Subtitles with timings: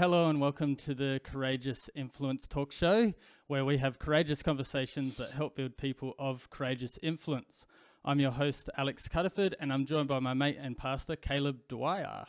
[0.00, 3.12] hello and welcome to the Courageous Influence Talk Show,
[3.48, 7.66] where we have courageous conversations that help build people of courageous influence.
[8.02, 12.24] I'm your host, Alex Cuttiford, and I'm joined by my mate and pastor, Caleb Dwyer.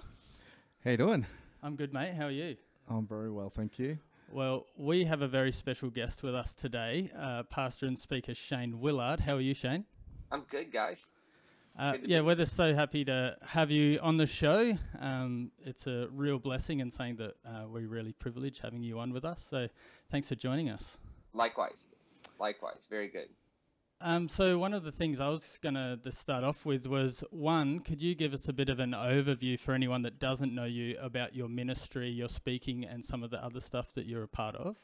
[0.83, 1.25] How you doing?
[1.63, 2.13] I'm good, mate.
[2.13, 2.57] How are you?
[2.89, 3.99] I'm very well, thank you.
[4.33, 8.81] Well, we have a very special guest with us today, uh, pastor and speaker Shane
[8.81, 9.21] Willard.
[9.21, 9.85] How are you, Shane?
[10.29, 11.13] I'm good, guys.
[11.77, 14.77] Uh, yeah, we're just so happy to have you on the show.
[14.99, 19.13] Um, it's a real blessing and saying that uh, we really privilege having you on
[19.13, 19.45] with us.
[19.49, 19.67] So
[20.09, 20.97] thanks for joining us.
[21.33, 21.87] Likewise.
[22.39, 22.87] Likewise.
[22.89, 23.29] Very good.
[24.03, 27.79] Um, so one of the things I was going to start off with was one,
[27.79, 30.97] could you give us a bit of an overview for anyone that doesn't know you
[30.99, 34.55] about your ministry, your speaking, and some of the other stuff that you're a part
[34.55, 34.75] of?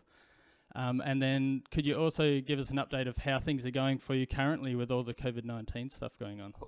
[0.75, 3.97] Um, and then could you also give us an update of how things are going
[3.97, 6.53] for you currently with all the COVID 19 stuff going on?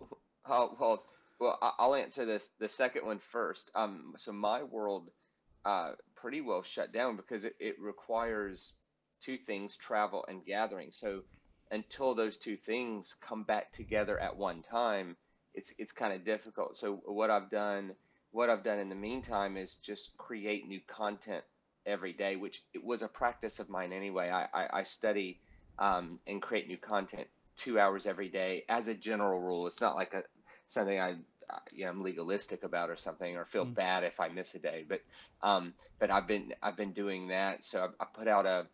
[0.52, 1.04] Oh, well,
[1.40, 3.70] well, I'll answer this the second one first.
[3.76, 5.12] Um, so my world
[5.64, 8.74] uh, pretty well shut down because it, it requires
[9.22, 10.90] two things travel and gathering.
[10.92, 11.22] So
[11.72, 15.16] until those two things come back together at one time,
[15.54, 16.78] it's it's kind of difficult.
[16.78, 17.94] So what I've done
[18.32, 21.44] what I've done in the meantime is just create new content
[21.86, 24.30] every day, which it was a practice of mine anyway.
[24.30, 25.40] I, I, I study
[25.78, 27.28] um, and create new content
[27.58, 29.68] two hours every day as a general rule.
[29.68, 30.24] It's not like a
[30.70, 31.16] something I
[31.72, 33.74] you know, I'm legalistic about or something, or feel mm.
[33.74, 34.86] bad if I miss a day.
[34.88, 35.02] But
[35.42, 37.66] um, but I've been I've been doing that.
[37.66, 38.68] So I, I put out a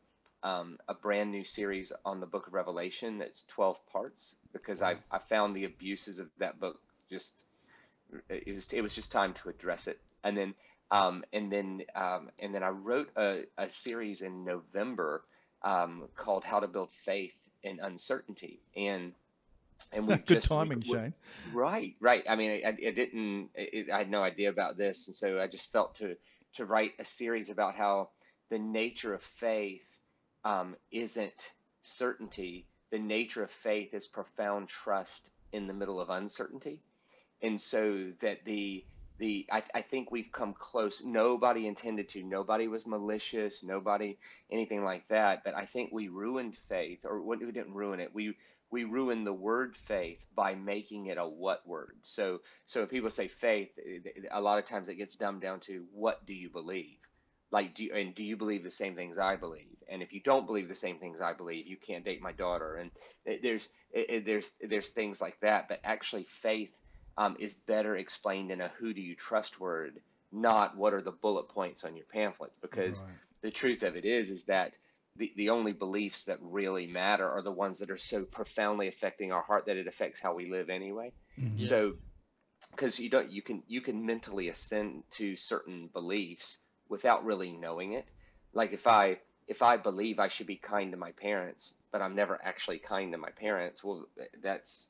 [0.43, 4.97] um, a brand new series on the Book of Revelation that's 12 parts because I
[5.11, 7.43] I found the abuses of that book just
[8.29, 9.99] it was it was just time to address it.
[10.23, 10.53] And then
[10.91, 15.23] um, and then um, and then I wrote a, a series in November
[15.63, 18.59] um, called How to Build Faith in Uncertainty.
[18.75, 19.13] And
[19.91, 21.13] and we good just, timing, we, Shane.
[21.53, 22.23] Right, right.
[22.29, 23.49] I mean, I, I didn't.
[23.55, 26.15] It, I had no idea about this, and so I just felt to
[26.55, 28.09] to write a series about how
[28.49, 29.99] the nature of faith
[30.45, 32.65] um, isn't certainty.
[32.91, 36.79] The nature of faith is profound trust in the middle of uncertainty,
[37.41, 38.85] and so that the
[39.17, 41.01] the I, I think we've come close.
[41.03, 42.23] Nobody intended to.
[42.23, 43.63] Nobody was malicious.
[43.63, 44.17] Nobody
[44.51, 45.43] anything like that.
[45.43, 48.13] But I think we ruined faith, or we didn't ruin it.
[48.13, 48.35] We
[48.71, 51.97] we ruin the word faith by making it a what word.
[52.03, 53.99] So so if people say faith, eh,
[54.31, 56.97] a lot of times it gets dumbed down to what do you believe?
[57.51, 59.77] Like do you, and do you believe the same things I believe?
[59.87, 62.75] And if you don't believe the same things I believe, you can't date my daughter.
[62.75, 62.91] And
[63.25, 65.69] eh, there's eh, there's there's things like that.
[65.69, 66.71] But actually, faith
[67.17, 69.99] um, is better explained in a who do you trust word,
[70.31, 72.51] not what are the bullet points on your pamphlet.
[72.61, 73.09] Because right.
[73.41, 74.73] the truth of it is is that
[75.15, 79.31] the, the only beliefs that really matter are the ones that are so profoundly affecting
[79.31, 81.11] our heart that it affects how we live anyway.
[81.39, 81.63] Mm-hmm.
[81.63, 81.93] So
[82.71, 86.57] because you don't you can you can mentally ascend to certain beliefs
[86.89, 88.05] without really knowing it.
[88.53, 92.15] Like if I if I believe I should be kind to my parents, but I'm
[92.15, 94.07] never actually kind to my parents, well,
[94.41, 94.89] that's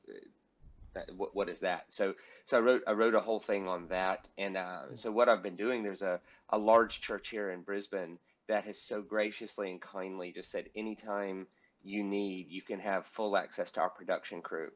[0.96, 1.86] that, what, what is that?
[1.90, 2.14] So
[2.46, 5.42] so I wrote I wrote a whole thing on that, and uh, so what I've
[5.42, 6.20] been doing there's a
[6.50, 8.18] a large church here in Brisbane
[8.48, 11.46] that has so graciously and kindly just said anytime
[11.82, 14.70] you need, you can have full access to our production crew.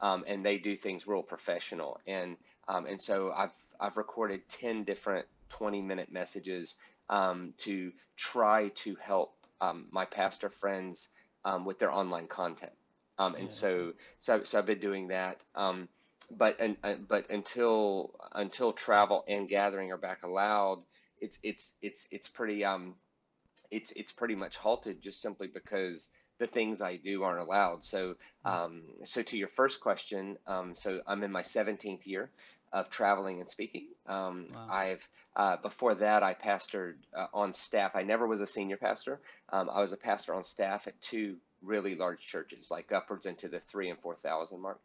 [0.00, 2.00] Um, and they do things real professional.
[2.06, 2.36] And
[2.68, 6.74] um, and so I've I've recorded ten different 20 minute messages
[7.08, 11.08] um, to try to help um, my pastor friends
[11.44, 12.72] um, with their online content.
[13.18, 13.50] Um, and yeah.
[13.50, 15.40] so, so so I've been doing that.
[16.30, 20.82] but and uh, but until until travel and gathering are back allowed,
[21.20, 22.94] it's it's it's it's pretty um
[23.70, 26.08] it's it's pretty much halted just simply because
[26.38, 27.84] the things I do aren't allowed.
[27.84, 28.14] So,
[28.44, 28.48] hmm.
[28.48, 32.30] um, so to your first question, um, so I'm in my 17th year
[32.72, 33.86] of traveling and speaking.
[34.06, 34.68] Um, wow.
[34.70, 37.92] I've uh, before that I pastored uh, on staff.
[37.94, 39.20] I never was a senior pastor.
[39.50, 43.48] Um, I was a pastor on staff at two really large churches, like upwards into
[43.48, 44.80] the three and four thousand mark.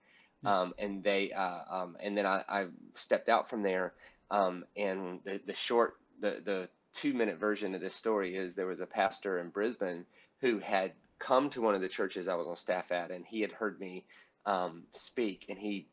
[0.45, 2.65] Um, and they uh, um, and then I, I,
[2.95, 3.93] stepped out from there.
[4.29, 8.81] and the the short the the two minute version of this story is there was
[8.81, 10.05] a pastor in Brisbane
[10.41, 13.41] who had come to one of the churches I was on staff at, and he
[13.41, 14.05] had heard me
[14.45, 15.87] um, speak, and he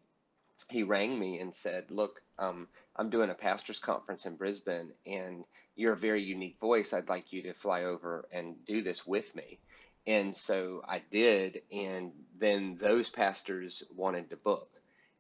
[0.69, 5.45] he rang me and said, "Look, um, I'm doing a pastors conference in Brisbane, and
[5.77, 6.93] you're a very unique voice.
[6.93, 9.59] I'd like you to fly over and do this with me."
[10.07, 14.71] And so I did, and then those pastors wanted to book,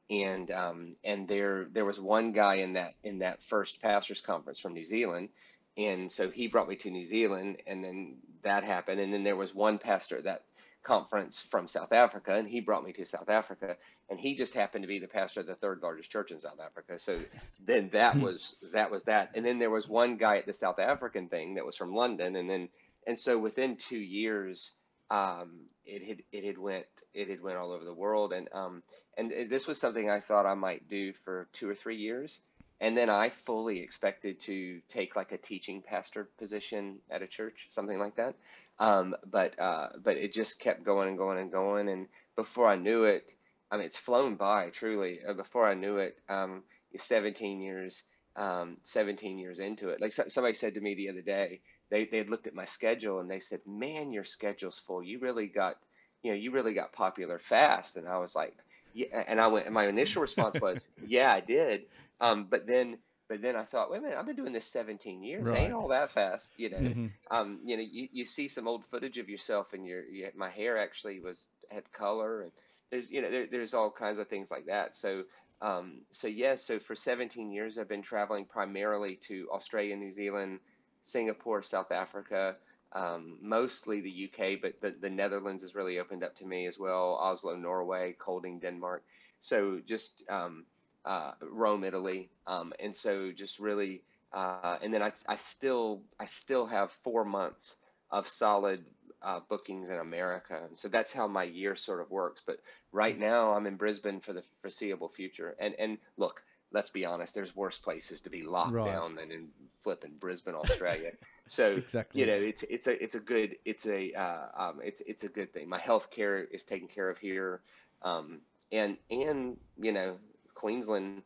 [0.08, 4.58] and um, and there there was one guy in that in that first pastors conference
[4.58, 5.28] from New Zealand.
[5.76, 9.36] And so he brought me to New Zealand, and then that happened, and then there
[9.36, 10.42] was one pastor at that
[10.82, 13.76] conference from South Africa, and he brought me to South Africa,
[14.08, 16.58] and he just happened to be the pastor of the third largest church in South
[16.64, 16.98] Africa.
[16.98, 17.20] So
[17.64, 18.22] then that hmm.
[18.22, 21.54] was that was that, and then there was one guy at the South African thing
[21.54, 22.68] that was from London, and then
[23.10, 24.70] and so within two years,
[25.10, 28.84] um, it had it had went it had went all over the world, and um,
[29.18, 32.38] and this was something I thought I might do for two or three years,
[32.80, 37.66] and then I fully expected to take like a teaching pastor position at a church,
[37.70, 38.36] something like that.
[38.78, 42.06] Um, but uh, but it just kept going and going and going, and
[42.36, 43.24] before I knew it,
[43.72, 45.18] I mean, it's flown by truly.
[45.28, 46.62] Uh, before I knew it, um,
[46.96, 48.04] 17 years,
[48.36, 50.00] um, 17 years into it.
[50.00, 51.60] Like so, somebody said to me the other day,
[51.90, 55.02] they they looked at my schedule and they said, "Man, your schedule's full.
[55.02, 55.76] You really got,
[56.22, 58.56] you know, you really got popular fast." And I was like,
[58.94, 59.66] "Yeah." And I went.
[59.66, 61.82] And my initial response was, "Yeah, I did."
[62.20, 62.98] Um, but then
[63.28, 65.44] but then I thought, wait a minute, I've been doing this 17 years.
[65.44, 65.60] Right.
[65.60, 66.78] Ain't all that fast, you know.
[66.78, 67.06] Mm-hmm.
[67.30, 70.50] Um, you know, you, you see some old footage of yourself, and your, your my
[70.50, 72.52] hair actually was had color, and
[72.90, 74.96] there's you know there, there's all kinds of things like that.
[74.96, 75.22] So
[75.62, 80.58] um, so yeah, so for 17 years I've been traveling primarily to Australia, New Zealand,
[81.04, 82.56] Singapore, South Africa,
[82.92, 86.78] um, mostly the UK, but the, the Netherlands has really opened up to me as
[86.78, 87.16] well.
[87.20, 89.04] Oslo, Norway, Kolding, Denmark.
[89.40, 90.64] So just um,
[91.04, 94.02] uh, Rome, Italy, um, and so just really,
[94.32, 97.76] uh, and then I, I still I still have four months
[98.10, 98.84] of solid
[99.22, 102.42] uh, bookings in America, and so that's how my year sort of works.
[102.44, 102.60] But
[102.92, 103.22] right mm-hmm.
[103.22, 106.42] now I'm in Brisbane for the foreseeable future, and and look,
[106.72, 108.86] let's be honest, there's worse places to be locked right.
[108.86, 109.48] down than in
[109.82, 111.12] flipping Brisbane, Australia.
[111.48, 112.20] So exactly.
[112.20, 115.28] you know, it's it's a it's a good it's a uh, um, it's it's a
[115.28, 115.68] good thing.
[115.68, 117.60] My health care is taken care of here,
[118.02, 118.40] um,
[118.72, 120.18] and and you know,
[120.54, 121.22] Queensland,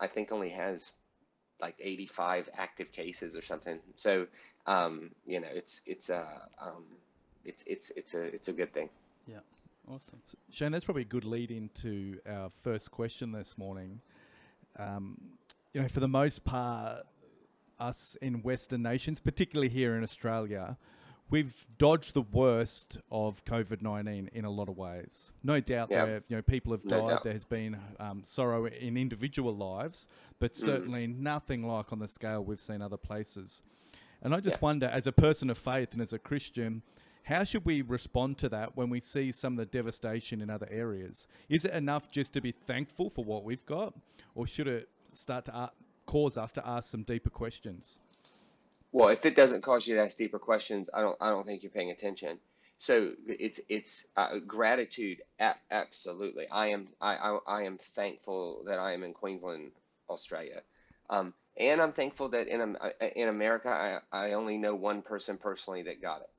[0.00, 0.92] I think only has
[1.60, 3.78] like 85 active cases or something.
[3.96, 4.26] So,
[4.66, 6.26] um, you know, it's it's a
[6.60, 6.84] uh, um,
[7.44, 8.90] it's it's it's a it's a good thing.
[9.26, 9.38] Yeah,
[9.88, 10.20] awesome.
[10.24, 14.00] So, Shane, that's probably a good lead into our first question this morning.
[14.78, 15.16] Um,
[15.72, 17.06] you know, for the most part,
[17.82, 20.76] us in Western nations, particularly here in Australia,
[21.30, 25.32] we've dodged the worst of COVID nineteen in a lot of ways.
[25.42, 26.04] No doubt, yeah.
[26.04, 27.18] there you know people have died.
[27.24, 30.08] there has been um, sorrow in individual lives,
[30.38, 30.56] but mm.
[30.56, 31.18] certainly mm.
[31.18, 33.62] nothing like on the scale we've seen other places.
[34.22, 36.82] And I just wonder, as a person of faith and as a Christian,
[37.24, 40.68] how should we respond to that when we see some of the devastation in other
[40.70, 41.26] areas?
[41.48, 43.94] Is it enough just to be thankful for what we've got,
[44.36, 45.68] or should it start to uh,
[46.06, 47.98] cause us to ask some deeper questions?
[48.92, 51.62] Well, if it doesn't cause you to ask deeper questions, I don't I don't think
[51.62, 52.38] you're paying attention.
[52.78, 55.22] So it's it's uh, gratitude.
[55.70, 59.70] absolutely, I am I, I, I am thankful that I am in Queensland,
[60.10, 60.62] Australia,
[61.08, 65.38] um, and I'm thankful that in uh, in America I, I only know one person
[65.38, 66.30] personally that got it,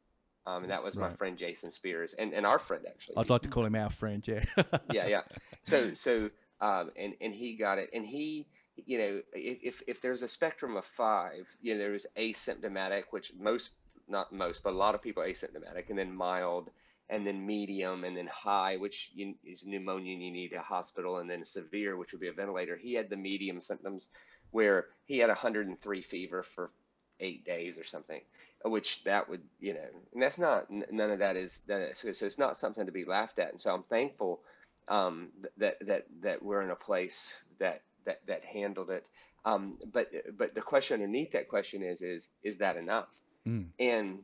[0.45, 1.12] um, and that was right.
[1.12, 3.16] my friend Jason Spears, and, and our friend actually.
[3.18, 4.44] I'd like to call him our friend, yeah.
[4.92, 5.21] yeah, yeah.
[5.63, 10.24] So so um, and and he got it, and he you know, if, if there's
[10.24, 13.72] a spectrum of five, you know, there's asymptomatic, which most,
[14.08, 16.70] not most, but a lot of people asymptomatic, and then mild,
[17.10, 21.18] and then medium, and then high, which you, is pneumonia, and you need a hospital,
[21.18, 22.75] and then severe, which would be a ventilator.
[22.75, 24.08] He had the medium symptoms
[24.52, 26.72] where he had 103 fever for
[27.19, 28.22] eight days or something,
[28.66, 32.26] which that would, you know, and that's not, none of that is, that is so
[32.26, 33.52] it's not something to be laughed at.
[33.52, 34.42] And so I'm thankful
[34.88, 39.06] um, that, that, that we're in a place that that that handled it.
[39.45, 40.07] Um, but
[40.38, 43.07] but the question underneath that question is is is that enough?
[43.48, 43.68] Mm.
[43.80, 44.19] And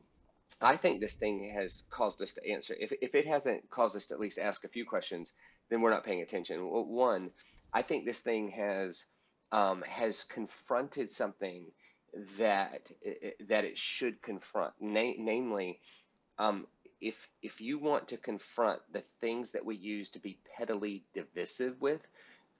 [0.60, 2.74] I think this thing has caused us to answer.
[2.78, 5.32] If if it hasn't caused us to at least ask a few questions,
[5.68, 6.60] then we're not paying attention.
[6.60, 7.30] One,
[7.72, 9.04] I think this thing has
[9.52, 11.66] um, has confronted something
[12.38, 12.82] that
[13.48, 15.80] that it should confront, Na- namely.
[16.38, 16.66] Um,
[17.00, 21.80] if if you want to confront the things that we use to be pettily divisive
[21.80, 22.00] with,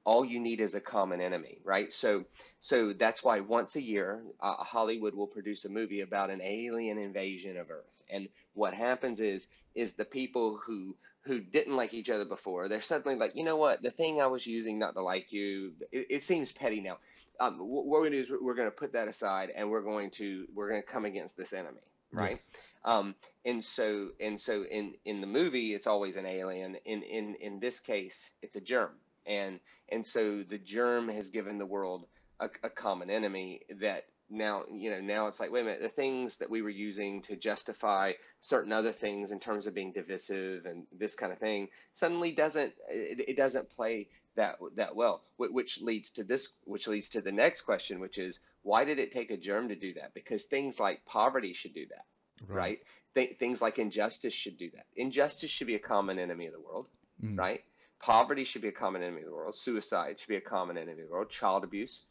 [0.05, 1.93] all you need is a common enemy, right?
[1.93, 2.25] So,
[2.61, 6.99] so that's why once a year, uh, Hollywood will produce a movie about an alien
[6.99, 7.85] invasion of Earth.
[8.11, 12.81] And what happens is, is the people who who didn't like each other before, they're
[12.81, 13.83] suddenly like, you know what?
[13.83, 16.97] The thing I was using not to like you, it, it seems petty now.
[17.39, 19.83] Um, what we're going to do is we're going to put that aside, and we're
[19.83, 21.81] going to we're going to come against this enemy,
[22.13, 22.31] right?
[22.31, 22.51] Yes.
[22.85, 23.15] Um,
[23.45, 26.77] and so and so in in the movie, it's always an alien.
[26.85, 28.91] In in in this case, it's a germ,
[29.31, 32.07] and and so the germ has given the world
[32.41, 35.89] a, a common enemy that now you know now it's like wait a minute the
[35.89, 40.67] things that we were using to justify certain other things in terms of being divisive
[40.67, 45.81] and this kind of thing suddenly doesn't it, it doesn't play that that well which
[45.81, 49.31] leads to this which leads to the next question which is why did it take
[49.31, 52.05] a germ to do that because things like poverty should do that
[52.49, 52.57] right?
[52.57, 52.79] right?
[53.15, 54.87] Th- things like injustice should do that.
[54.97, 56.89] Injustice should be a common enemy of the world,
[57.23, 57.39] mm.
[57.39, 57.63] right?
[58.01, 59.57] Poverty should be a common enemy of the world.
[59.57, 61.31] Suicide should be a common enemy of the world.
[61.31, 62.03] Child abuse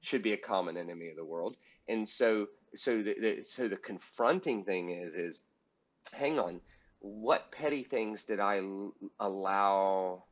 [0.00, 1.56] should be a common enemy of the world.
[1.88, 5.42] And so, so the, the so the confronting thing is is,
[6.12, 6.60] hang on,
[6.98, 10.24] what petty things did I l- allow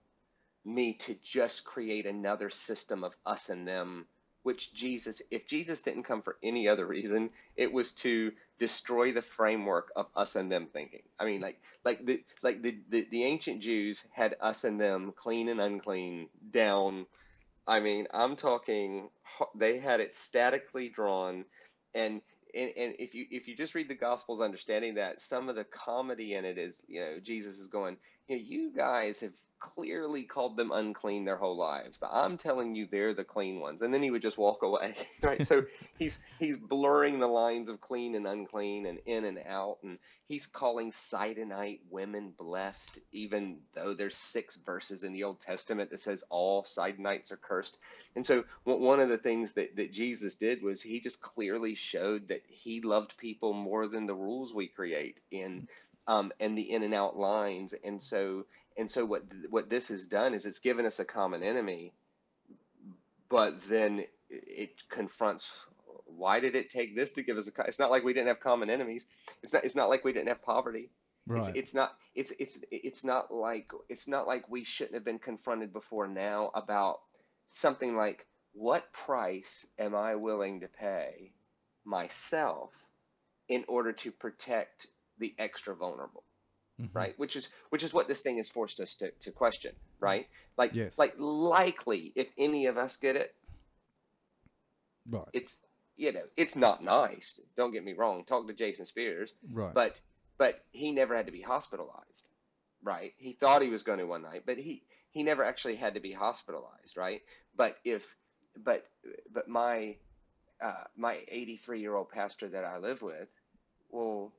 [0.64, 4.06] me to just create another system of us and them
[4.44, 9.22] which Jesus, if Jesus didn't come for any other reason, it was to destroy the
[9.22, 11.02] framework of us and them thinking.
[11.18, 15.12] I mean, like, like the like the the, the ancient Jews had us and them,
[15.16, 17.06] clean and unclean, down.
[17.66, 19.08] I mean, I'm talking.
[19.54, 21.46] They had it statically drawn,
[21.94, 22.20] and
[22.54, 25.64] and, and if you if you just read the Gospels, understanding that some of the
[25.64, 27.96] comedy in it is, you know, Jesus is going,
[28.28, 31.98] you know, you guys have clearly called them unclean their whole lives.
[32.02, 33.82] I'm telling you, they're the clean ones.
[33.82, 35.46] And then he would just walk away, right?
[35.46, 35.64] so
[35.98, 40.46] he's he's blurring the lines of clean and unclean and in and out, and he's
[40.46, 46.24] calling Sidonite women blessed, even though there's six verses in the Old Testament that says
[46.30, 47.76] all Sidonites are cursed.
[48.16, 52.28] And so one of the things that that Jesus did was he just clearly showed
[52.28, 55.68] that he loved people more than the rules we create in
[56.06, 57.74] um, and the in and out lines.
[57.84, 58.44] And so
[58.76, 61.92] and so what what this has done is it's given us a common enemy,
[63.28, 65.50] but then it confronts
[66.06, 68.40] why did it take this to give us a it's not like we didn't have
[68.40, 69.04] common enemies.
[69.42, 70.90] It's not it's not like we didn't have poverty.
[71.26, 71.48] Right.
[71.48, 75.18] it's, it's not it's it's it's not like it's not like we shouldn't have been
[75.18, 77.00] confronted before now about
[77.50, 81.32] something like what price am i willing to pay
[81.84, 82.70] myself
[83.48, 84.86] in order to protect
[85.18, 86.24] the extra vulnerable
[86.80, 86.96] mm-hmm.
[86.96, 87.14] right?
[87.18, 90.26] Which is which is what this thing has forced us to, to question, right?
[90.56, 90.98] Like yes.
[90.98, 93.34] like likely if any of us get it,
[95.10, 95.24] right.
[95.32, 95.58] it's
[95.96, 97.40] you know, it's not nice.
[97.56, 98.24] Don't get me wrong.
[98.24, 99.32] Talk to Jason Spears.
[99.52, 99.74] Right.
[99.74, 99.96] But
[100.38, 102.28] but he never had to be hospitalized.
[102.82, 103.12] Right.
[103.18, 106.00] He thought he was going to one night, but he he never actually had to
[106.00, 107.20] be hospitalized, right?
[107.56, 108.04] But if
[108.62, 108.84] but
[109.32, 109.96] but my
[110.62, 113.28] uh, my 83 year old pastor that I live with,
[113.90, 114.32] well,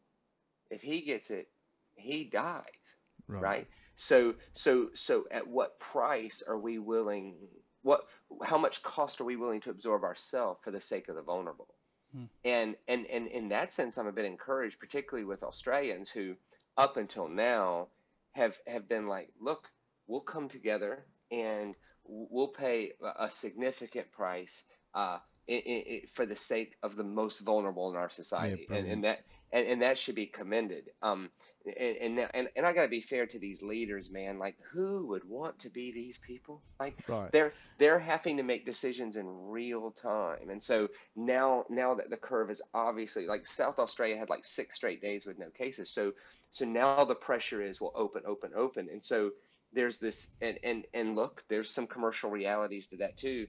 [0.70, 1.48] if he gets it,
[1.96, 2.64] he dies
[3.28, 3.42] right.
[3.42, 3.68] right.
[3.96, 7.36] so so so at what price are we willing
[7.82, 8.02] what
[8.44, 11.74] how much cost are we willing to absorb ourselves for the sake of the vulnerable
[12.16, 12.26] hmm.
[12.44, 16.36] and and and in that sense i'm a bit encouraged particularly with australians who
[16.78, 17.88] up until now
[18.34, 19.70] have have been like look
[20.08, 21.76] we'll come together and
[22.08, 27.90] we'll pay a significant price uh, it, it, for the sake of the most vulnerable
[27.92, 29.20] in our society, yeah, and, and, that
[29.52, 30.90] and, and that should be commended.
[31.02, 31.30] Um,
[31.66, 34.38] and and and, and I got to be fair to these leaders, man.
[34.38, 36.62] Like, who would want to be these people?
[36.80, 37.32] Like, right.
[37.32, 42.18] they're they're having to make decisions in real time, and so now now that the
[42.18, 46.12] curve is obviously like South Australia had like six straight days with no cases, so
[46.52, 49.32] so now the pressure is well open open open, and so
[49.74, 53.48] there's this and and and look, there's some commercial realities to that too,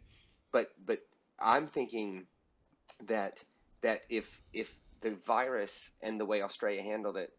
[0.53, 1.01] but but
[1.39, 2.27] I'm thinking
[3.07, 3.39] that
[3.83, 7.31] that if if the virus and the way Australia handled it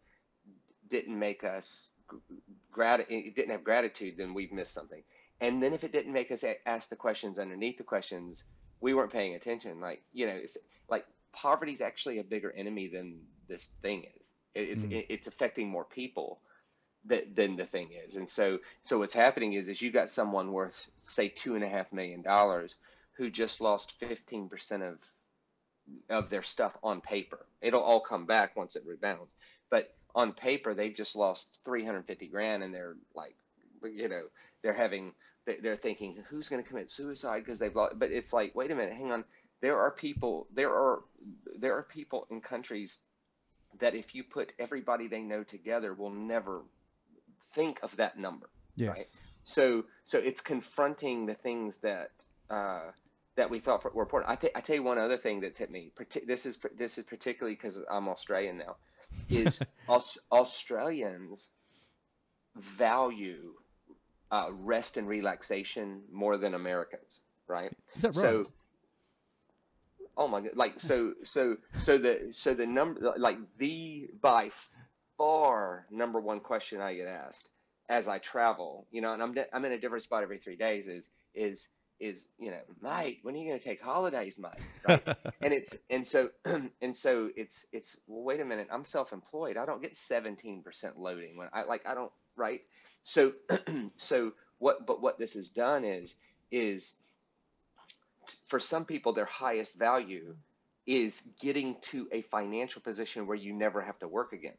[0.89, 1.89] didn't make us
[2.71, 5.03] grat it didn't have gratitude, then we've missed something.
[5.41, 8.43] And then if it didn't make us ask the questions underneath the questions,
[8.79, 9.79] we weren't paying attention.
[9.79, 10.57] Like you know, it's
[10.89, 14.27] like poverty is actually a bigger enemy than this thing is.
[14.55, 15.05] It's mm.
[15.09, 16.39] it's affecting more people
[17.05, 18.15] that, than the thing is.
[18.15, 21.69] And so so what's happening is is you've got someone worth say two and a
[21.69, 22.75] half million dollars
[23.13, 24.97] who just lost fifteen percent of
[26.09, 27.45] of their stuff on paper.
[27.61, 29.31] It'll all come back once it rebounds.
[29.69, 33.35] But on paper, they've just lost 350 grand and they're like,
[33.83, 34.23] you know,
[34.63, 35.13] they're having,
[35.45, 37.99] they're thinking, who's going to commit suicide because they've lost.
[37.99, 39.23] But it's like, wait a minute, hang on.
[39.61, 41.03] There are people, there are,
[41.59, 42.99] there are people in countries
[43.79, 46.61] that if you put everybody they know together will never
[47.53, 48.49] think of that number.
[48.75, 48.89] Yes.
[48.89, 49.19] Right?
[49.45, 52.11] So, so it's confronting the things that,
[52.49, 52.91] uh,
[53.37, 54.29] that we thought were important.
[54.29, 55.91] I, th- I tell you one other thing that's hit me.
[56.25, 58.75] This is this is particularly because I'm Australian now.
[59.29, 61.49] Is Aus- Australians
[62.55, 63.53] value
[64.31, 67.71] uh, rest and relaxation more than Americans, right?
[67.95, 68.23] Is that right?
[68.23, 68.51] So,
[70.17, 74.49] oh my god, like so so so the so the number like the by
[75.17, 77.49] far number one question I get asked
[77.87, 80.87] as I travel, you know, and I'm I'm in a different spot every three days
[80.87, 81.67] is is
[81.99, 84.51] is you know mate when are you going to take holidays mate
[84.87, 85.03] right?
[85.41, 86.29] and it's and so
[86.81, 90.63] and so it's it's well wait a minute i'm self-employed i don't get 17%
[90.97, 92.61] loading when i like i don't right
[93.03, 93.33] so
[93.97, 96.15] so what but what this has done is
[96.51, 96.95] is
[98.47, 100.35] for some people their highest value
[100.87, 104.57] is getting to a financial position where you never have to work again.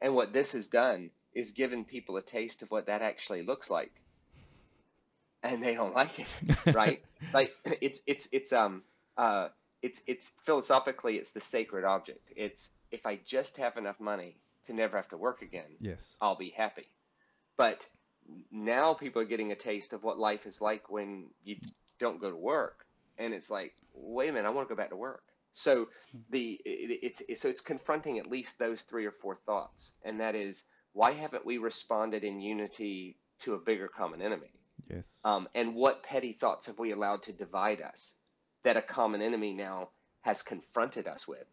[0.00, 3.70] And what this has done is given people a taste of what that actually looks
[3.70, 3.92] like.
[5.42, 6.26] And they don't like it,
[6.74, 7.02] right?
[7.32, 8.82] like it's it's it's um
[9.16, 9.48] uh
[9.82, 12.20] it's it's philosophically it's the sacred object.
[12.36, 16.16] It's if I just have enough money to never have to work again, Yes.
[16.20, 16.88] I'll be happy.
[17.56, 17.80] But
[18.50, 21.56] now people are getting a taste of what life is like when you
[21.98, 22.86] don't go to work,
[23.18, 25.22] and it's like, wait a minute, I want to go back to work.
[25.54, 25.88] So
[26.30, 30.20] the it, it's, it's so it's confronting at least those three or four thoughts, and
[30.20, 34.50] that is why haven't we responded in unity to a bigger common enemy?
[34.90, 35.20] Yes.
[35.24, 38.14] Um, and what petty thoughts have we allowed to divide us
[38.64, 39.90] that a common enemy now
[40.22, 41.44] has confronted us with?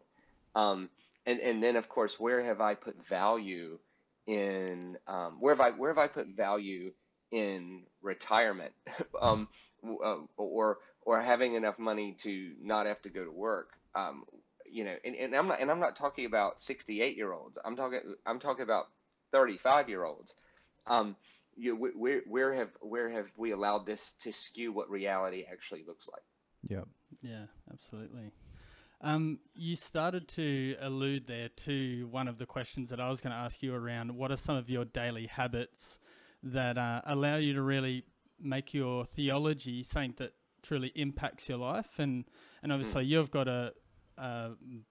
[0.54, 0.88] Um,
[1.26, 3.78] and, and then, of course, where have I put value
[4.26, 6.92] in, um, where, have I, where have I put value
[7.30, 8.72] in retirement
[9.20, 9.48] um,
[9.84, 13.70] uh, or, or having enough money to not have to go to work?
[13.94, 14.24] Um,
[14.70, 17.58] you know, and, and I'm not, and I'm not talking about 68 year olds.
[17.64, 18.86] I'm talking, I'm talking about
[19.32, 20.32] 35 year olds.
[20.86, 21.16] Um,
[21.56, 25.84] you, wh- where, where have, where have we allowed this to skew what reality actually
[25.86, 26.22] looks like?
[26.68, 26.84] Yeah.
[27.22, 28.32] Yeah, absolutely.
[29.00, 33.32] Um, you started to allude there to one of the questions that I was going
[33.32, 35.98] to ask you around what are some of your daily habits
[36.42, 38.04] that uh, allow you to really
[38.40, 40.32] make your theology something that
[40.62, 41.98] truly impacts your life?
[41.98, 42.24] And,
[42.62, 43.72] and obviously, you've got a,
[44.16, 44.50] uh,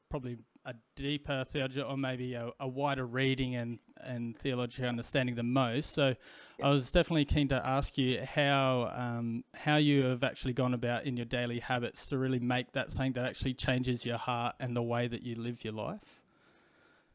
[0.09, 5.51] probably a deeper theology or maybe a, a wider reading and, and theological understanding than
[5.51, 5.93] most.
[5.93, 6.15] So
[6.61, 11.05] I was definitely keen to ask you how um, how you have actually gone about
[11.05, 14.75] in your daily habits to really make that something that actually changes your heart and
[14.75, 16.21] the way that you live your life.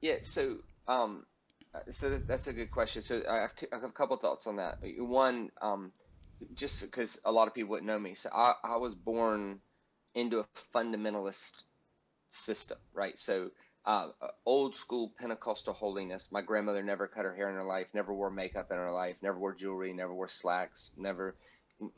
[0.01, 1.27] Yeah, so um,
[1.91, 3.03] so that's a good question.
[3.03, 4.79] So I have, I have a couple thoughts on that.
[4.99, 5.93] One, um,
[6.55, 9.61] just because a lot of people wouldn't know me, so I, I was born
[10.15, 11.53] into a fundamentalist
[12.31, 13.19] system, right?
[13.19, 13.51] So
[13.87, 16.29] uh, uh, old school Pentecostal holiness.
[16.33, 19.17] My grandmother never cut her hair in her life, never wore makeup in her life,
[19.23, 21.37] never wore jewelry, never wore slacks, never,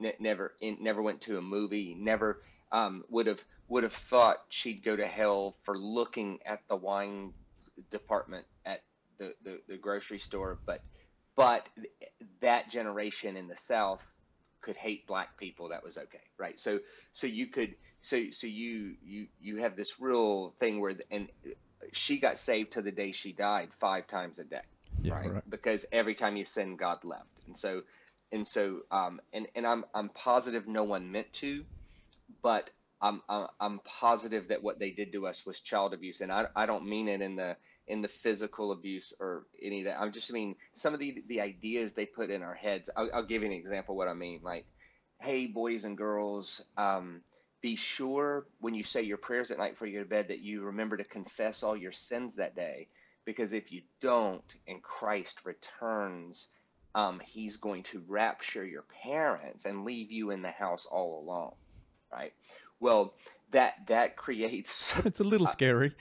[0.00, 4.36] n- never, in, never went to a movie, never um, would have would have thought
[4.48, 7.32] she'd go to hell for looking at the wine
[7.90, 8.80] department at
[9.18, 10.80] the, the, the grocery store, but
[11.36, 11.66] but
[12.40, 14.06] that generation in the South
[14.62, 15.68] could hate black people.
[15.70, 16.58] That was okay, right?
[16.58, 16.80] So
[17.12, 21.30] so you could so so you you you have this real thing where and
[21.92, 24.62] she got saved to the day she died five times a day,
[25.02, 25.14] Yeah.
[25.14, 25.34] right?
[25.34, 25.44] Right.
[25.48, 27.82] Because every time you sin, God left, and so
[28.32, 31.66] and so um and and I'm I'm positive no one meant to,
[32.42, 36.32] but I'm I'm I'm positive that what they did to us was child abuse, and
[36.32, 37.56] I I don't mean it in the
[37.88, 40.00] in the physical abuse or any of that.
[40.00, 42.90] I'm just I mean some of the the ideas they put in our heads.
[42.96, 44.42] I'll, I'll give you an example of what I mean.
[44.42, 44.66] Like,
[45.20, 47.22] hey, boys and girls, um,
[47.62, 50.40] be sure when you say your prayers at night before you go to bed that
[50.40, 52.88] you remember to confess all your sins that day,
[53.24, 56.48] because if you don't, and Christ returns,
[56.94, 61.54] um, He's going to rapture your parents and leave you in the house all alone,
[62.12, 62.32] right?
[62.80, 63.14] Well,
[63.52, 65.94] that that creates It's a little scary.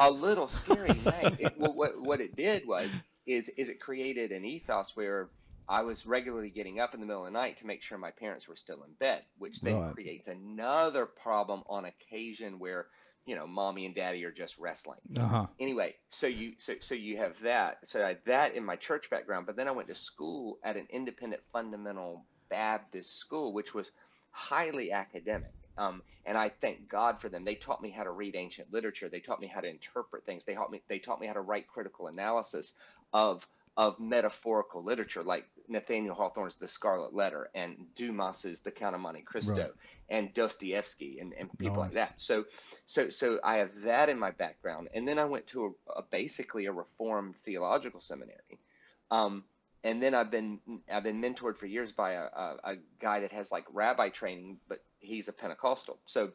[0.00, 1.40] a little scary, right?
[1.40, 2.90] It, well, what what it did was
[3.24, 5.28] is is it created an ethos where
[5.68, 8.10] I was regularly getting up in the middle of the night to make sure my
[8.10, 9.96] parents were still in bed, which then Right.
[9.96, 12.88] creates another problem on occasion where
[13.24, 15.00] you know mommy and daddy are just wrestling.
[15.16, 15.46] Uh huh.
[15.58, 17.86] Anyway, so you so so you have that.
[17.88, 20.76] So I had that in my church background, but then I went to school at
[20.76, 23.92] an independent fundamental Baptist school, which was
[24.30, 25.54] highly academic.
[25.76, 27.44] Um, and I thank God for them.
[27.44, 29.08] They taught me how to read ancient literature.
[29.08, 30.44] They taught me how to interpret things.
[30.44, 32.74] They taught me they taught me how to write critical analysis
[33.12, 33.46] of
[33.76, 39.22] of metaphorical literature, like Nathaniel Hawthorne's The Scarlet Letter and Dumas's The Count of Monte
[39.22, 39.70] Cristo Right.
[40.08, 42.14] and Dostoevsky and, and people like that.
[42.18, 42.44] So
[42.86, 46.02] so so I have that in my background, and then I went to a, a
[46.02, 48.58] basically a Reformed theological seminary,
[49.10, 49.44] um,
[49.84, 53.32] and then I've been I've been mentored for years by a, a, a guy that
[53.32, 55.98] has like rabbi training, but he's a Pentecostal.
[56.06, 56.30] So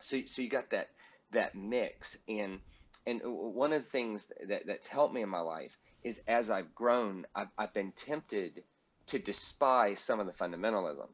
[0.00, 0.88] so so you got that
[1.32, 2.60] that mix, and
[3.06, 6.72] and one of the things that that's helped me in my life is as I've
[6.72, 8.62] grown, I've, I've been tempted
[9.08, 11.08] to despise some of the fundamentalism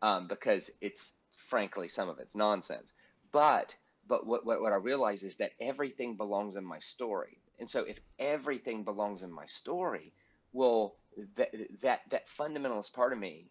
[0.00, 1.12] um, because it's
[1.48, 2.90] frankly some of it's nonsense.
[3.32, 3.74] But
[4.08, 7.84] but what, what what I realize is that everything belongs in my story, and so
[7.84, 10.14] if everything belongs in my story,
[10.52, 10.96] well
[11.36, 11.50] that
[11.82, 13.50] that that fundamentalist part of me,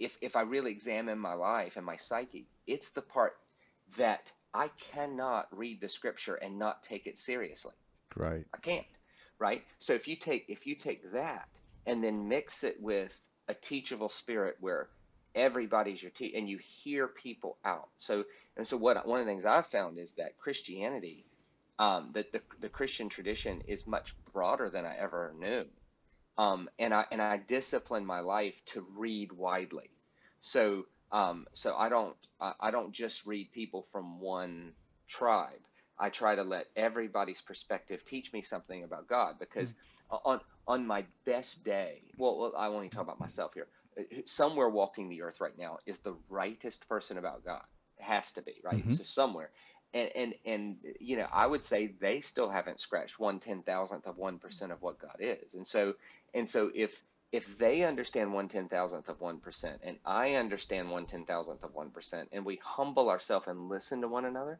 [0.00, 3.36] if if I really examine my life and my psyche, it's the part
[3.96, 7.74] that I cannot read the scripture and not take it seriously.
[8.16, 8.44] Right.
[8.54, 8.86] I can't,
[9.40, 9.62] right?
[9.80, 11.48] So if you take if you take that
[11.86, 13.12] and then mix it with
[13.48, 14.88] a teachable spirit where
[15.34, 17.88] everybody's your teacher, and you hear people out.
[17.98, 18.24] So
[18.56, 21.26] and so what one of the things I've found is that Christianity,
[21.78, 25.66] um, that the, the Christian tradition is much broader than I ever knew.
[26.38, 29.90] Um, and I and I discipline my life to read widely.
[30.42, 34.72] So um, so I don't I, I don't just read people from one
[35.08, 35.60] tribe.
[36.04, 40.20] I try to let everybody's perspective teach me something about God because mm.
[40.22, 43.68] on on my best day, well, I want to talk about myself here.
[43.98, 47.62] Uh, somewhere walking the earth right now is the rightest person about God.
[47.98, 48.86] It has to be right.
[48.86, 48.90] Mm-hmm.
[48.90, 49.48] So somewhere,
[49.94, 54.06] and and and you know, I would say they still haven't scratched one ten thousandth
[54.06, 55.94] of one percent of what God is, and so
[56.34, 60.90] and so if if they understand one ten thousandth of one percent, and I understand
[60.90, 64.58] one ten thousandth of one percent, and we humble ourselves and listen to one another,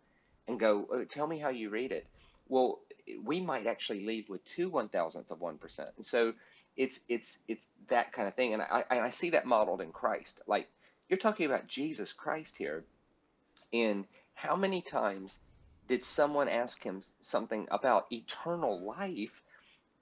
[0.48, 2.06] and go, oh, tell me how you read it.
[2.48, 2.80] Well,
[3.22, 6.34] we might actually leave with two one thousandths of one percent, and so
[6.76, 9.92] it's it's it's that kind of thing, and I and I see that modeled in
[9.92, 10.40] Christ.
[10.46, 10.68] Like
[11.08, 12.84] you're talking about Jesus Christ here,
[13.72, 14.04] and
[14.34, 15.38] how many times
[15.88, 19.42] did someone ask him something about eternal life,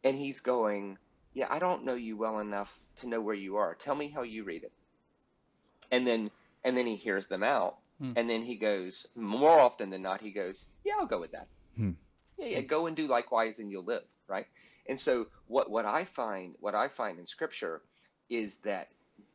[0.02, 0.98] and he's going
[1.34, 3.74] yeah, I don't know you well enough to know where you are.
[3.74, 4.72] Tell me how you read it.
[5.90, 6.30] And then
[6.64, 7.78] and then he hears them out.
[8.02, 8.14] Hmm.
[8.16, 11.46] And then he goes, more often than not, he goes, Yeah, I'll go with that.
[11.76, 11.92] Hmm.
[12.36, 14.46] Yeah, yeah, go and do likewise and you'll live, right?
[14.86, 17.80] And so what what I find what I find in scripture
[18.28, 18.88] is that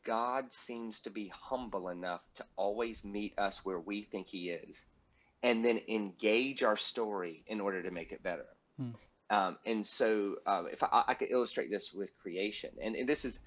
[0.04, 4.84] God seems to be humble enough to always meet us where we think he is
[5.42, 8.48] and then engage our story in order to make it better.
[8.78, 8.90] Hmm.
[9.30, 13.26] Um, and so, um, if I, I, could illustrate this with creation, and, and this
[13.26, 13.40] is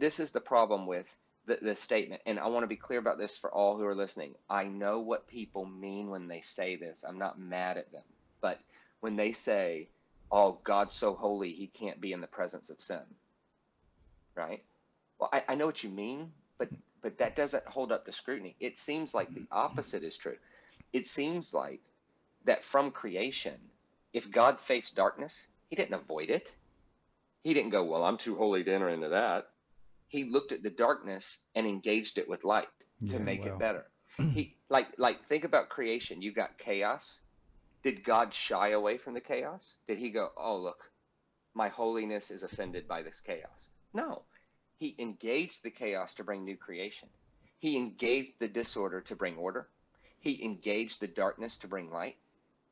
[0.00, 1.06] this is the problem with
[1.56, 4.34] the, statement, and I want to be clear about this for all who are listening.
[4.48, 7.04] I know what people mean when they say this.
[7.06, 8.04] I'm not mad at them,
[8.40, 8.58] but
[9.00, 9.88] when they say,
[10.30, 13.02] "Oh, God's so holy, He can't be in the presence of sin,"
[14.34, 14.62] right?
[15.18, 16.68] Well, I, I know what you mean, but
[17.02, 18.56] but that doesn't hold up to scrutiny.
[18.60, 20.36] It seems like the opposite is true.
[20.92, 21.80] It seems like
[22.44, 23.58] that from creation
[24.12, 26.50] if God faced darkness, he didn't avoid it.
[27.44, 29.48] He didn't go, Well, I'm too holy to enter into that.
[30.08, 32.68] He looked at the darkness and engaged it with light
[33.00, 33.54] to yeah, make well.
[33.54, 33.86] it better.
[34.18, 36.22] he like like think about creation.
[36.22, 37.20] You've got chaos.
[37.82, 39.76] Did God shy away from the chaos?
[39.86, 40.90] Did he go, Oh look,
[41.54, 43.68] my holiness is offended by this chaos?
[43.94, 44.22] No.
[44.78, 47.08] He engaged the chaos to bring new creation.
[47.58, 49.68] He engaged the disorder to bring order.
[50.20, 52.16] He engaged the darkness to bring light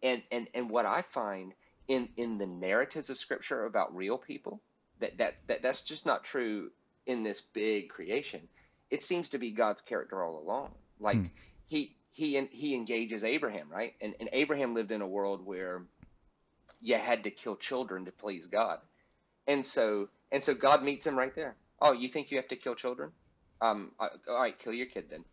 [0.02, 1.52] and and and what I find
[1.88, 4.60] in in the narratives of Scripture about real people
[5.00, 6.70] that that, that that's just not true
[7.06, 8.48] in this big creation.
[8.90, 10.72] It seems to be God's character all along.
[11.00, 11.26] Like hmm.
[11.66, 13.94] he he he engages Abraham, right?
[14.00, 15.82] And and Abraham lived in a world where
[16.80, 18.78] you had to kill children to please God,
[19.46, 21.56] and so and so God meets him right there.
[21.80, 23.10] Oh, you think you have to kill children?
[23.60, 25.24] Um, all right, kill your kid then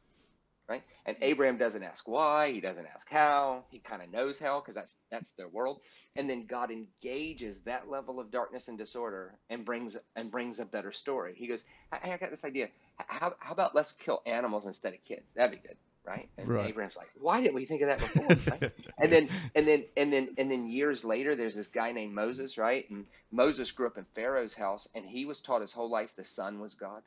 [0.67, 0.84] right?
[1.06, 4.76] And Abraham doesn't ask why, he doesn't ask how, he kind of knows how because
[4.76, 5.82] that's that's their world.
[6.15, 10.65] And then God engages that level of darkness and disorder and brings and brings a
[10.65, 11.34] better story.
[11.36, 11.63] He goes,
[12.02, 12.69] "Hey, I got this idea.
[12.97, 15.26] How, how about let's kill animals instead of kids?
[15.36, 16.30] That'd be good." Right?
[16.38, 16.69] And right.
[16.69, 18.28] Abraham's like, "Why didn't we think of that before?"
[18.62, 18.71] Right?
[18.97, 22.58] and then and then and then and then years later, there's this guy named Moses,
[22.58, 22.89] right?
[22.89, 26.23] And Moses grew up in Pharaoh's house, and he was taught his whole life the
[26.23, 27.02] sun was God,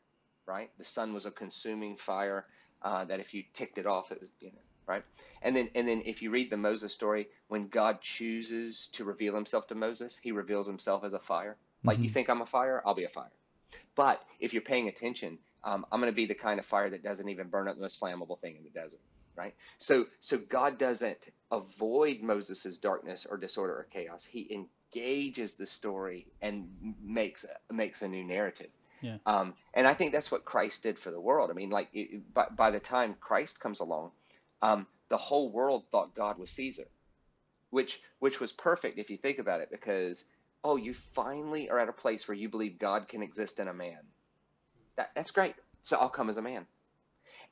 [0.46, 0.70] right?
[0.78, 2.44] The sun was a consuming fire
[2.82, 5.02] uh, that if you ticked it off, it was you know right.
[5.42, 9.34] And then and then if you read the Moses story, when God chooses to reveal
[9.34, 11.56] Himself to Moses, He reveals Himself as a fire.
[11.84, 12.04] Like mm-hmm.
[12.04, 13.30] you think I'm a fire, I'll be a fire.
[13.94, 17.02] But if you're paying attention, um, I'm going to be the kind of fire that
[17.02, 19.00] doesn't even burn up the most flammable thing in the desert,
[19.34, 19.54] right?
[19.78, 21.18] So, so God doesn't
[21.50, 24.24] avoid Moses's darkness or disorder or chaos.
[24.24, 26.68] He engages the story and
[27.02, 28.70] makes makes a new narrative.
[29.06, 29.18] Yeah.
[29.24, 31.50] Um, and I think that's what Christ did for the world.
[31.50, 34.10] I mean, like it, by, by the time Christ comes along,
[34.62, 36.88] um, the whole world thought God was Caesar,
[37.70, 40.24] which which was perfect if you think about it, because
[40.64, 43.72] oh, you finally are at a place where you believe God can exist in a
[43.72, 44.00] man.
[44.96, 45.54] That, that's great.
[45.82, 46.66] So I'll come as a man.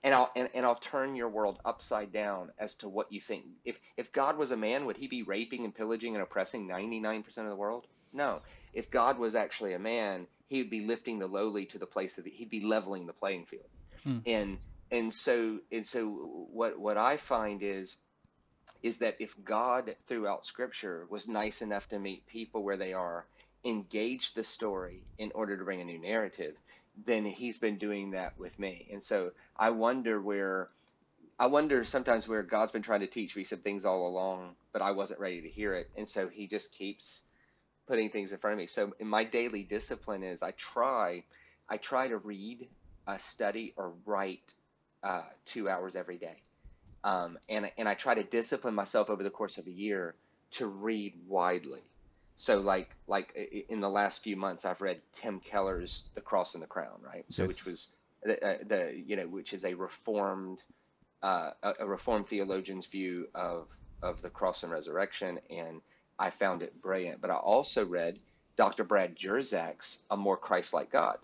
[0.03, 3.45] And I'll and, and I'll turn your world upside down as to what you think.
[3.65, 7.25] If if God was a man, would he be raping and pillaging and oppressing 99%
[7.39, 7.87] of the world?
[8.13, 8.41] No.
[8.73, 12.17] If God was actually a man, he would be lifting the lowly to the place
[12.17, 13.65] that he'd be leveling the playing field.
[14.03, 14.19] Hmm.
[14.27, 14.59] And
[14.91, 16.09] and so and so
[16.53, 17.97] what what I find is
[18.83, 23.25] is that if God throughout scripture was nice enough to meet people where they are,
[23.65, 26.55] engage the story in order to bring a new narrative,
[27.07, 28.87] then he's been doing that with me.
[28.93, 30.69] And so I wonder where
[31.39, 34.83] I wonder sometimes where God's been trying to teach me some things all along, but
[34.83, 35.91] I wasn't ready to hear it.
[35.97, 37.23] And so he just keeps
[37.87, 38.67] putting things in front of me.
[38.67, 41.25] So in my daily discipline is I try,
[41.69, 42.69] I try to read,
[43.07, 44.55] uh, study, or write
[45.03, 46.43] uh, two hours every day.
[47.05, 50.15] Um, and, and I try to discipline myself over the course of a year
[50.53, 51.83] to read widely.
[52.37, 53.29] So like like
[53.69, 57.25] in the last few months, I've read Tim Keller's The Cross and the Crown, right?
[57.29, 57.49] So Yes.
[57.49, 57.89] which was
[58.25, 60.59] the, uh, the you know which is a reformed
[61.23, 63.69] uh, a, a reformed theologian's view of
[64.03, 65.81] of the cross and resurrection, and
[66.19, 67.21] I found it brilliant.
[67.21, 68.19] But I also read
[68.57, 68.85] Dr.
[68.85, 71.19] Brad Jersak's A More Christ-like God.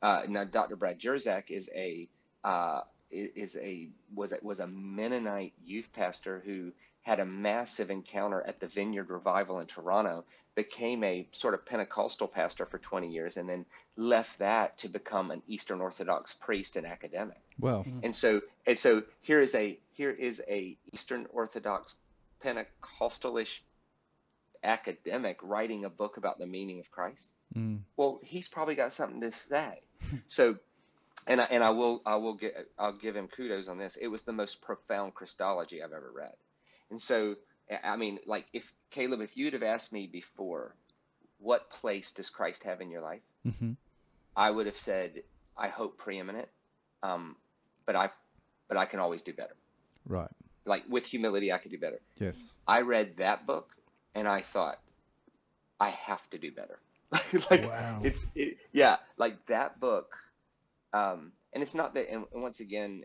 [0.00, 0.76] Uh, now, Dr.
[0.76, 2.08] Brad Jersak is a
[2.44, 2.80] uh,
[3.10, 8.60] is a was a, was a Mennonite youth pastor who had a massive encounter at
[8.60, 13.48] the Vineyard Revival in Toronto, became a sort of Pentecostal pastor for 20 years, and
[13.48, 13.64] then
[13.96, 17.40] left that to become an Eastern Orthodox priest and academic.
[17.58, 21.96] Well, And so and so here is a here is a Eastern Orthodox
[22.42, 23.60] Pentecostalish
[24.64, 27.32] academic writing a book about the meaning of Christ.
[27.56, 29.80] mm, Well, he's probably got something to say.
[30.28, 30.56] so
[31.26, 33.96] and I, and I will I will get I'll give him kudos on this.
[33.96, 36.34] It was the most profound Christology I've ever read.
[36.90, 37.36] And so
[37.84, 40.74] I mean like if Caleb if you'd have asked me before
[41.38, 43.22] what place does Christ have in your life?
[43.58, 43.72] hmm
[44.36, 45.22] I would have said
[45.56, 46.48] I hope preeminent.
[47.02, 47.36] Um,
[47.86, 48.10] but I
[48.68, 49.54] but I can always do better.
[50.06, 50.30] right.
[50.64, 52.00] Like with humility I could do better.
[52.16, 52.56] Yes.
[52.66, 53.68] I read that book
[54.14, 54.78] and I thought
[55.80, 56.80] I have to do better.
[57.50, 58.00] like Wow.
[58.00, 60.06] it's it, yeah, like that book
[60.92, 63.02] um and it's not that and, and once again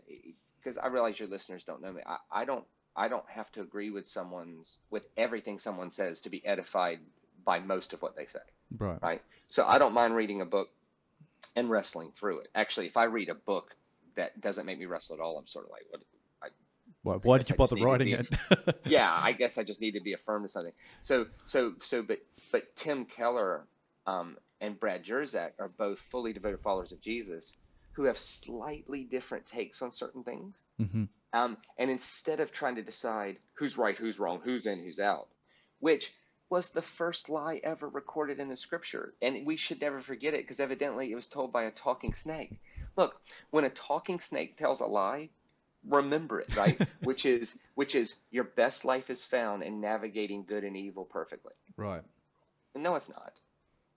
[0.58, 2.02] because I realize your listeners don't know me.
[2.06, 2.64] I, I don't
[2.96, 7.00] I don't have to agree with someone's with everything someone says to be edified
[7.44, 8.40] by most of what they say
[8.78, 9.00] Right.
[9.02, 9.22] right?
[9.48, 10.68] So I don't mind reading a book
[11.56, 12.48] and wrestling through it.
[12.54, 13.74] Actually, if I read a book
[14.16, 16.02] that doesn't make me wrestle at all, I'm sort of like, what?
[17.02, 18.28] Why, why did you bother writing be it?
[18.86, 20.72] Yeah, I guess I just need to be affirmed to something.
[21.02, 22.18] So, so, so, but,
[22.52, 23.66] but Tim Keller
[24.06, 27.52] um, and Brad Jersak are both fully devoted followers of Jesus,
[27.92, 30.62] who have slightly different takes on certain things.
[30.78, 34.98] hmm Um, and instead of trying to decide who's right, who's wrong, who's in, who's
[34.98, 35.28] out,
[35.80, 36.12] which
[36.50, 39.12] was the first lie ever recorded in the scripture.
[39.20, 42.58] And we should never forget it because evidently it was told by a talking snake.
[42.96, 45.28] Look, when a talking snake tells a lie,
[45.86, 46.80] remember it, right?
[47.02, 51.52] which is which is your best life is found in navigating good and evil perfectly.
[51.76, 52.02] Right.
[52.74, 53.32] No, it's not.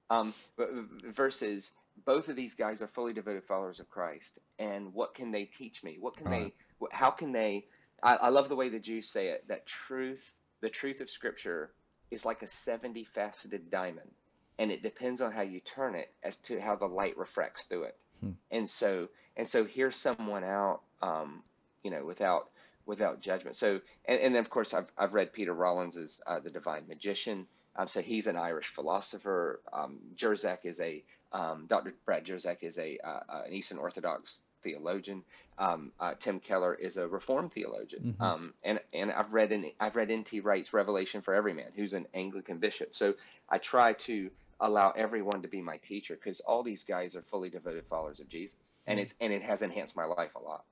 [0.09, 0.69] Um, but
[1.05, 1.71] versus
[2.05, 5.83] both of these guys are fully devoted followers of Christ, and what can they teach
[5.83, 5.97] me?
[5.99, 6.53] What can Right.
[6.79, 6.87] they?
[6.91, 7.65] How can they?
[8.03, 9.47] I, I love the way the Jews say it.
[9.47, 11.71] That truth, the truth of Scripture,
[12.09, 14.09] is like a seventy-faceted diamond,
[14.57, 17.83] and it depends on how you turn it as to how the light refracts through
[17.83, 17.97] it.
[18.21, 18.31] Hmm.
[18.49, 21.43] And so, and so, here's someone out, um,
[21.83, 22.49] you know, without
[22.85, 23.55] without judgment.
[23.55, 27.47] So, and, and then of course, I've I've read Peter Rollins's uh, The Divine Magician.
[27.75, 29.61] Um, so he's an Irish philosopher.
[29.71, 31.93] Um, Jersak is a um, Dr.
[32.05, 35.23] Brad Jersak is a uh, uh, an Eastern Orthodox theologian.
[35.57, 38.15] Um, uh, Tim Keller is a Reformed theologian.
[38.19, 38.23] Mhm.
[38.23, 40.39] Um, and and I've read in, I've read N.T.
[40.41, 42.95] Wright's Revelation for Every Man, who's an Anglican bishop.
[42.95, 43.13] So
[43.49, 47.49] I try to allow everyone to be my teacher because all these guys are fully
[47.49, 50.63] devoted followers of Jesus, and it's and it has enhanced my life a lot.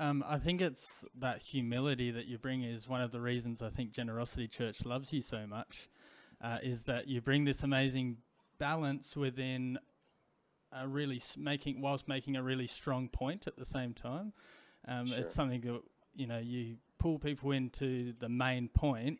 [0.00, 3.68] Um, I think it's that humility that you bring is one of the reasons I
[3.68, 5.90] think Generosity Church loves you so much.
[6.42, 8.16] Uh, is that you bring this amazing
[8.58, 9.78] balance within
[10.72, 14.32] a really making whilst making a really strong point at the same time.
[14.88, 15.18] Um, Sure.
[15.18, 15.82] It's something that
[16.14, 19.18] you know you pull people into the main point,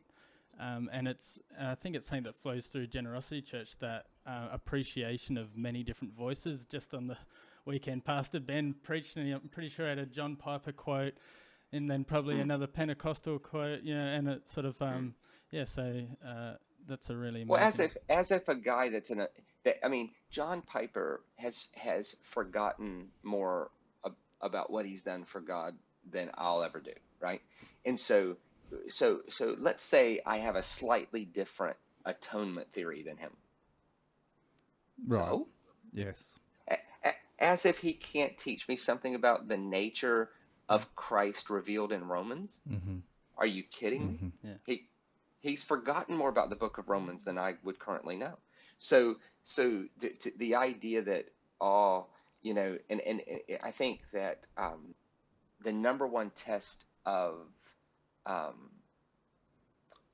[0.58, 4.48] um, and it's and I think it's something that flows through Generosity Church that uh,
[4.50, 6.64] appreciation of many different voices.
[6.64, 7.18] Just on the
[7.64, 11.14] weekend, Pastor Ben preached, and I'm pretty sure he had a John Piper quote,
[11.72, 12.42] and then probably Mm.
[12.42, 13.82] another Pentecostal quote.
[13.82, 15.14] You know, and it sort of um,
[15.50, 15.64] yeah.
[15.64, 16.54] So uh,
[16.86, 17.48] that's a really amazing.
[17.48, 19.28] Well, as if as if a guy that's in a
[19.64, 23.70] that I mean, John Piper has has forgotten more
[24.04, 25.74] ab- about what he's done for God
[26.10, 27.42] than I'll ever do, right?
[27.84, 28.36] And so,
[28.88, 33.30] so so let's say I have a slightly different atonement theory than him.
[35.06, 35.18] Right.
[35.18, 35.48] So,
[35.92, 36.38] Yes.
[37.40, 40.30] A- a- as if he can't teach me something about the nature
[40.68, 42.58] of Christ revealed in Romans.
[42.68, 42.98] hmm
[43.36, 44.24] Are you kidding me?
[44.24, 44.88] hmm he
[45.40, 48.38] he's forgotten more about the book of Romans than I would currently know.
[48.78, 51.26] So so the, to, the idea that
[51.60, 54.94] all you know, and and I- I think that um,
[55.60, 57.48] the number one test of
[58.26, 58.70] um,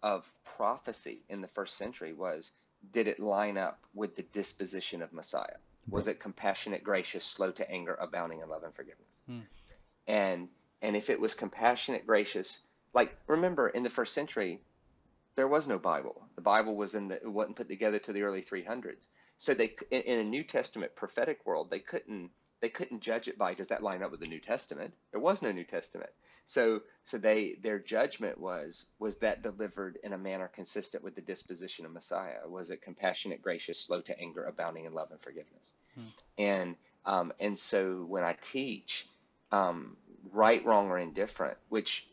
[0.02, 2.52] of prophecy in the first century was
[2.92, 5.58] did it line up with the disposition of Messiah?
[5.88, 9.20] Was it compassionate, gracious, slow to anger, abounding in love and forgiveness?
[9.26, 9.40] Hmm.
[10.06, 10.48] And
[10.82, 12.60] and if it was compassionate, gracious,
[12.92, 14.60] like remember in the first century,
[15.36, 16.28] there was no Bible.
[16.34, 19.06] The Bible was in the it wasn't put together to the early 300s.
[19.38, 23.38] So they in, in a New Testament prophetic world, they couldn't they couldn't judge it
[23.38, 24.94] by does that line up with the New Testament?
[25.10, 26.10] There was no New Testament.
[26.46, 31.20] So so they their judgment was was that delivered in a manner consistent with the
[31.20, 32.48] disposition of Messiah?
[32.48, 35.72] Was it compassionate, gracious, slow to anger, abounding in love and forgiveness?
[35.94, 36.06] Hmm.
[36.38, 39.08] And um, and so when I teach,
[39.52, 39.96] um,
[40.32, 42.08] right, wrong, or indifferent, which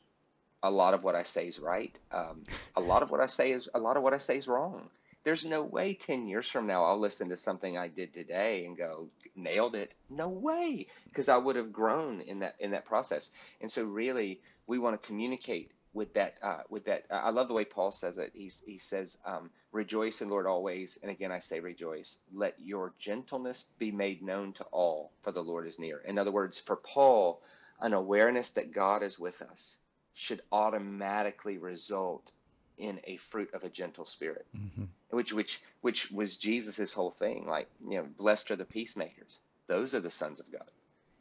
[0.63, 1.97] a lot of what I say is right.
[2.11, 2.43] Um,
[2.75, 4.89] a lot of what I say is a lot of what I say is wrong.
[5.23, 8.77] There's no way 10 years from now I'll listen to something I did today and
[8.77, 9.93] go, nailed it.
[10.09, 13.29] No way, because I would have grown in that in that process.
[13.61, 17.05] And so really, we want to communicate with that uh, with that.
[17.09, 18.31] I love the way Paul says it.
[18.33, 22.17] He he says, um, "Rejoice in Lord always." And again, I say, rejoice.
[22.33, 25.99] Let your gentleness be made known to all, for the Lord is near.
[25.99, 27.41] In other words, for Paul,
[27.79, 29.77] an awareness that God is with us
[30.13, 32.31] should automatically result
[32.77, 34.85] in a fruit of a gentle spirit, mm-hmm.
[35.13, 37.47] Which which which was Jesus's whole thing.
[37.47, 40.69] Like you know, blessed are the peacemakers; those are the sons of God.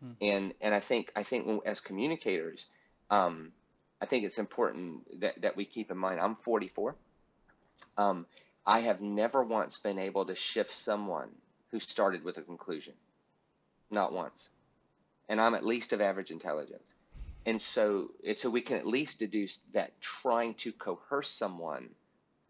[0.05, 0.17] Mm.
[0.21, 2.67] And and I think I think as communicators,
[3.11, 3.53] um,
[4.01, 6.21] I think it's important that that we keep in mind.
[6.21, 6.95] I'm 44.
[7.97, 8.27] Um,
[8.67, 11.31] I have never once been able to shift someone
[11.73, 12.95] who started with a conclusion,
[13.91, 14.51] not once.
[15.29, 16.95] And I'm at least of average intelligence.
[17.45, 21.89] And so, so we can at least deduce that trying to coerce someone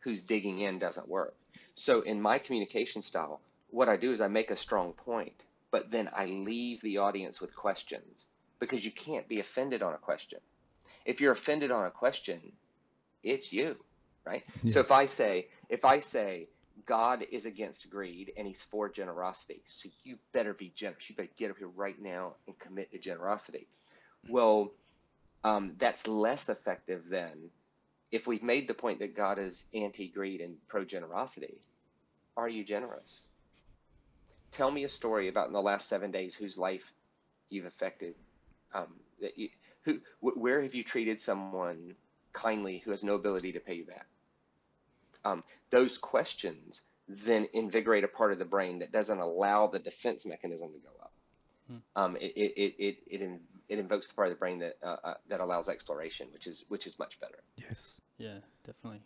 [0.03, 1.35] who's digging in doesn't work.
[1.75, 5.91] So in my communication style, what I do is I make a strong point, but
[5.91, 8.27] then I leave the audience with questions
[8.61, 10.41] because you can't be offended on a question.
[11.05, 12.41] If you're offended on a question,
[13.23, 13.77] it's you,
[14.25, 14.45] right?
[14.63, 14.75] Yes.
[14.75, 16.49] So if I say, if I say,
[16.87, 21.09] God is against greed and he's for generosity, so you better be generous.
[21.09, 23.67] You better get up here right now and commit to generosity.
[24.29, 24.73] Well,
[25.45, 27.51] um, that's less effective than
[28.13, 31.63] if we've made the point that God is anti greed and pro generosity.
[32.37, 33.21] Are you generous?
[34.53, 36.93] Tell me a story about in the last seven days whose life
[37.49, 38.15] you've affected.
[38.75, 39.49] Um, that you,
[39.83, 41.95] who, wh- where have you treated someone
[42.33, 44.07] kindly who has no ability to pay you back?
[45.25, 50.25] Um, those questions then invigorate a part of the brain that doesn't allow the defense
[50.25, 51.13] mechanism to go up.
[51.69, 51.77] Hmm.
[51.97, 55.15] Um, it, it, it, it, it invokes the part of the brain that uh, uh,
[55.29, 57.43] that allows exploration, which is which is much better.
[57.57, 58.01] Yes.
[58.19, 59.03] Yeah, definitely.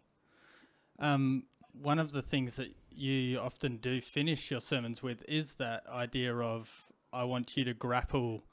[0.98, 5.84] Um, one of the things that you often do finish your sermons with is that
[5.88, 8.44] idea of I want you to grapple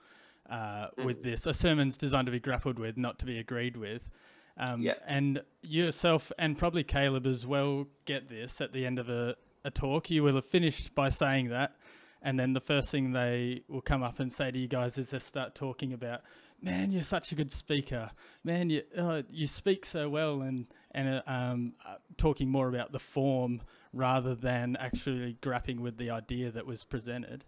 [0.49, 1.05] uh, mm.
[1.05, 1.47] with this.
[1.47, 4.09] A sermon's designed to be grappled with, not to be agreed with.
[4.57, 4.95] Um, yeah.
[5.07, 9.71] And yourself and probably Caleb as well get this at the end of a, a
[9.71, 10.11] talk.
[10.11, 11.75] You will have finished by saying that
[12.23, 15.09] and then the first thing they will come up and say to you guys is
[15.09, 16.21] they start talking about,
[16.61, 18.09] man, you're such a good speaker,
[18.45, 22.93] man, you uh, you speak so well, and and uh, um, uh, talking more about
[22.93, 27.43] the form rather than actually grappling with the idea that was presented.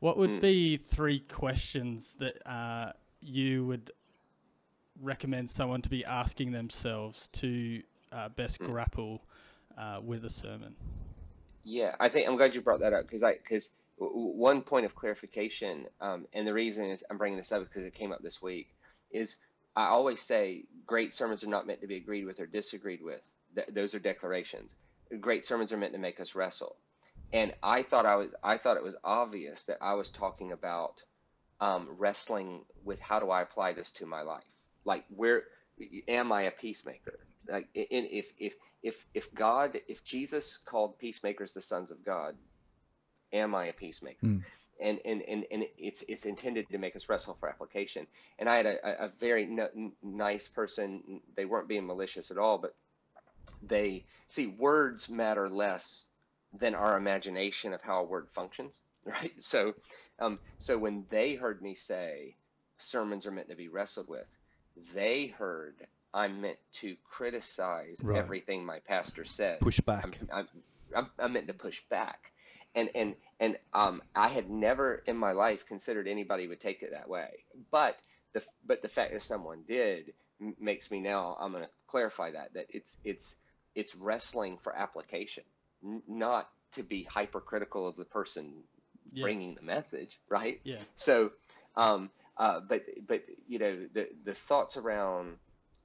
[0.00, 0.40] What would mm.
[0.40, 3.92] be three questions that uh, you would
[5.00, 8.66] recommend someone to be asking themselves to uh, best mm.
[8.66, 9.22] grapple
[9.76, 10.74] uh, with a sermon?
[11.62, 14.94] Yeah, I think I'm glad you brought that up because I because one point of
[14.94, 18.40] clarification, um, and the reason is I'm bringing this up because it came up this
[18.42, 18.68] week,
[19.10, 19.36] is
[19.76, 23.22] I always say great sermons are not meant to be agreed with or disagreed with.
[23.54, 24.70] Th- those are declarations.
[25.20, 26.76] Great sermons are meant to make us wrestle.
[27.32, 30.94] And I thought I was I thought it was obvious that I was talking about
[31.60, 34.44] um, wrestling with how do I apply this to my life?
[34.84, 35.42] Like where
[36.08, 37.18] am I a peacemaker?
[37.48, 42.34] Like in, if if if if God if Jesus called peacemakers the sons of God,
[43.32, 44.26] am I a peacemaker?
[44.26, 44.42] Mm.
[44.80, 48.06] And, and, and, and it's it's intended to make us wrestle for application.
[48.38, 51.20] And I had a, a very n- nice person.
[51.34, 52.76] They weren't being malicious at all, but
[53.60, 56.06] they see words matter less
[56.58, 59.32] than our imagination of how a word functions, right?
[59.40, 59.74] So,
[60.20, 62.34] um, so when they heard me say
[62.78, 64.26] sermons are meant to be wrestled with,
[64.94, 65.74] they heard
[66.14, 68.18] I'm meant to criticize right.
[68.18, 69.58] everything my pastor says.
[69.60, 70.04] Push back.
[70.04, 70.48] I'm, I'm,
[70.96, 72.32] I'm, I'm meant to push back
[72.74, 76.90] and and and um, I had never in my life considered anybody would take it
[76.92, 77.44] that way.
[77.70, 77.96] But
[78.34, 80.12] the but the fact that someone did
[80.58, 83.36] makes me now I'm going to clarify that that it's it's
[83.74, 85.44] it's wrestling for application,
[85.84, 88.52] n- not to be hypercritical of the person
[89.12, 89.22] yeah.
[89.22, 90.60] bringing the message, right?
[90.64, 90.80] Yeah.
[90.96, 91.30] So,
[91.76, 95.36] um, uh, but but you know the the thoughts around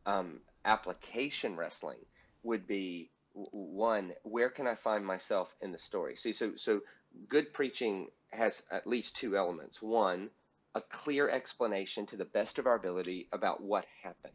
[0.05, 1.99] um, application wrestling
[2.43, 6.17] would be one, where can I find myself in the story?
[6.17, 6.81] See, so so
[7.29, 9.81] good preaching has at least two elements.
[9.81, 10.29] One,
[10.75, 14.33] a clear explanation to the best of our ability about what happened.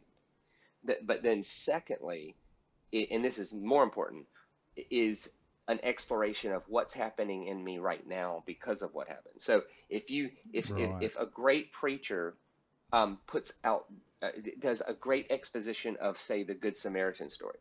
[1.05, 2.37] But then, secondly,
[2.93, 4.27] and this is more important,
[4.75, 5.29] is
[5.67, 9.35] an exploration of what's happening in me right now because of what happened.
[9.39, 10.83] So if you if Right.
[10.99, 12.35] if, if a great preacher
[12.91, 13.85] um, puts out
[14.21, 14.29] uh,
[14.59, 17.59] does a great exposition of say the Good Samaritan story,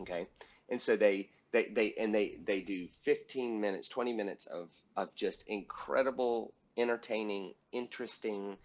[0.00, 0.26] okay,
[0.68, 5.14] and so they they they and they they do 15 minutes, 20 minutes of of
[5.14, 8.56] just incredible, entertaining, interesting,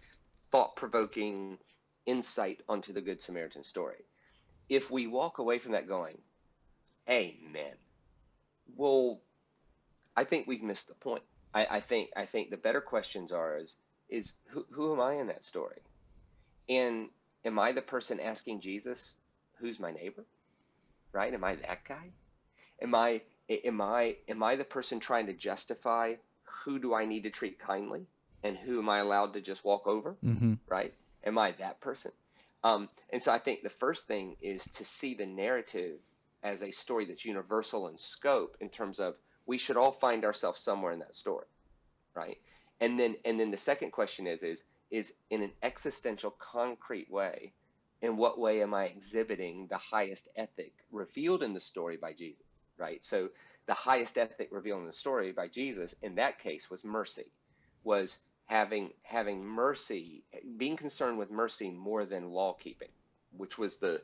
[0.50, 1.58] thought provoking
[2.06, 4.04] insight onto the Good Samaritan story.
[4.68, 6.18] If we walk away from that going,
[7.08, 7.76] Amen.
[8.76, 9.20] Well,
[10.16, 11.22] I think we've missed the point.
[11.52, 13.76] I, I think I think the better questions are is
[14.08, 15.80] is who, who am I in that story?
[16.68, 17.08] And
[17.44, 19.16] am I the person asking Jesus,
[19.58, 20.24] who's my neighbor?
[21.14, 21.32] Right?
[21.32, 22.10] Am I that guy?
[22.82, 26.14] Am I am I am I the person trying to justify
[26.64, 28.06] who do I need to treat kindly
[28.42, 30.16] and who am I allowed to just walk over?
[30.24, 30.54] Mm-hmm.
[30.68, 30.92] right?
[31.24, 32.12] Am I that person?
[32.62, 35.98] Um, and so I think the first thing is to see the narrative
[36.42, 39.14] as a story that's universal in scope in terms of
[39.46, 41.46] we should all find ourselves somewhere in that story,
[42.14, 42.38] right?
[42.80, 47.52] And then and then the second question is is is in an existential concrete way,
[48.04, 52.44] in what way am I exhibiting the highest ethic revealed in the story by Jesus,
[52.78, 53.02] right?
[53.02, 53.30] So
[53.66, 57.32] the highest ethic revealed in the story by Jesus in that case was mercy,
[57.82, 60.22] was having having mercy,
[60.58, 62.90] being concerned with mercy more than law keeping,
[63.38, 64.02] which was the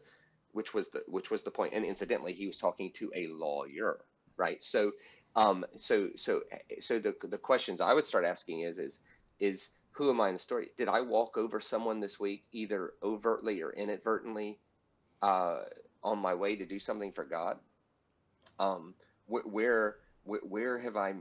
[0.52, 1.74] which was the which was the point.
[1.74, 4.00] And incidentally, he was talking to a lawyer,
[4.38, 4.64] right?
[4.64, 4.92] So
[5.36, 6.42] um so so
[6.80, 8.98] so the the questions I would start asking is is
[9.40, 9.68] is
[10.00, 10.70] who am I in the story?
[10.78, 14.58] Did I walk over someone this week, either overtly or inadvertently,
[15.20, 15.58] uh,
[16.02, 17.58] on my way to do something for God?
[18.58, 18.94] Um,
[19.26, 21.16] wh- where wh- where have I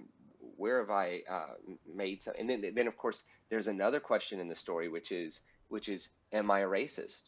[0.56, 1.56] where have I uh,
[1.94, 2.36] made some?
[2.40, 6.08] And then then of course there's another question in the story, which is which is
[6.32, 7.24] Am I a racist?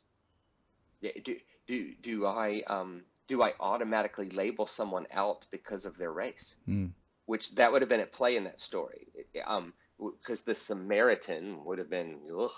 [1.02, 1.36] Do
[1.68, 6.56] do do I um, do I automatically label someone out because of their race?
[6.66, 6.92] Mm.
[7.26, 9.08] Which that would have been at play in that story.
[9.46, 12.52] Um, because the Samaritan would have been ugh,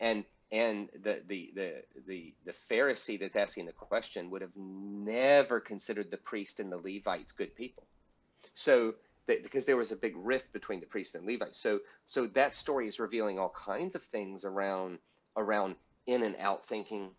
[0.00, 1.72] and and the, the the
[2.06, 6.76] the the Pharisee that's asking the question would have never considered the priest and the
[6.78, 7.84] Levites good people.
[8.54, 8.94] So
[9.26, 11.60] that, because there was a big rift between the priest and Levites.
[11.60, 14.98] So so that story is revealing all kinds of things around
[15.36, 15.76] around
[16.06, 17.10] in and out thinking,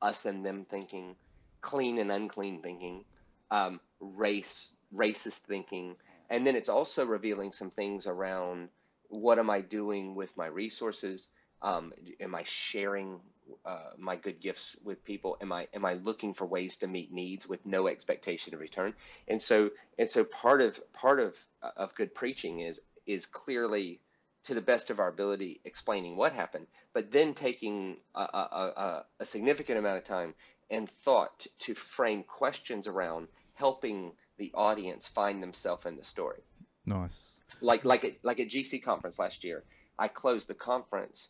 [0.00, 1.14] us and them thinking,
[1.60, 3.04] clean and unclean thinking,
[3.50, 5.94] um, race racist thinking,
[6.30, 8.70] and then it's also revealing some things around
[9.10, 11.28] what am I doing with my resources?
[11.62, 13.20] Um, am I sharing
[13.66, 15.36] uh, my good gifts with people?
[15.40, 18.94] Am I am I looking for ways to meet needs with no expectation of return?
[19.28, 21.36] And so and so part of part of
[21.76, 24.00] of good preaching is is clearly
[24.44, 29.04] to the best of our ability explaining what happened, but then taking a, a, a,
[29.18, 30.34] a significant amount of time
[30.70, 36.40] and thought to frame questions around helping the audience find themselves in the story
[36.86, 37.40] Nice.
[37.60, 39.64] like like at like at GC conference last year,
[39.98, 41.28] I closed the conference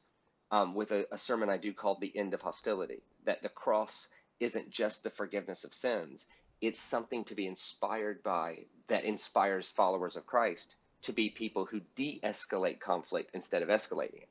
[0.51, 4.09] um, with a, a sermon I do called "The End of Hostility." That the cross
[4.39, 6.27] isn't just the forgiveness of sins;
[6.61, 11.81] it's something to be inspired by that inspires followers of Christ to be people who
[11.97, 14.29] de-escalate conflict instead of escalating it,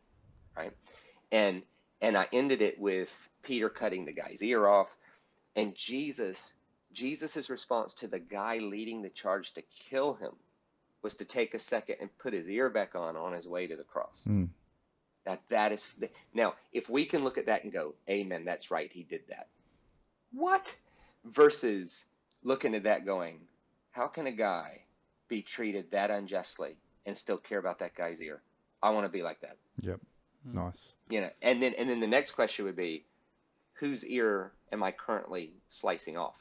[0.56, 0.74] right?
[1.32, 1.64] And
[2.02, 3.10] and I ended it with
[3.44, 4.90] Peter cutting the guy's ear off,
[5.56, 6.54] and Jesus
[6.94, 10.32] Jesus's response to the guy leading the charge to kill him
[11.02, 13.76] was to take a second and put his ear back on on his way to
[13.76, 14.24] the cross.
[14.28, 14.50] Mm.
[15.26, 15.90] That that is
[16.34, 19.48] now, if we can look at that and go, "Amen, that's right, he did that."
[20.32, 20.76] What?
[21.26, 22.06] Versus
[22.44, 23.48] looking at that going,
[23.92, 24.84] "How can a guy
[25.28, 28.42] be treated that unjustly and still care about that guy's ear?"
[28.82, 29.58] I want to be like that.
[29.82, 30.00] Yep.
[30.48, 30.54] Mm.
[30.54, 30.96] Nice.
[31.10, 33.06] You know, and then and then the next question would be,
[33.74, 36.36] whose ear am I currently slicing off?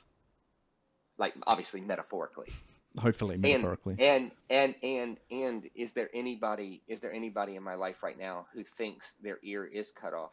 [1.18, 2.52] Like obviously metaphorically.
[2.98, 3.96] Hopefully, metaphorically.
[3.98, 8.46] And and and and is there anybody is there anybody in my life right now
[8.54, 10.32] who thinks their ear is cut off?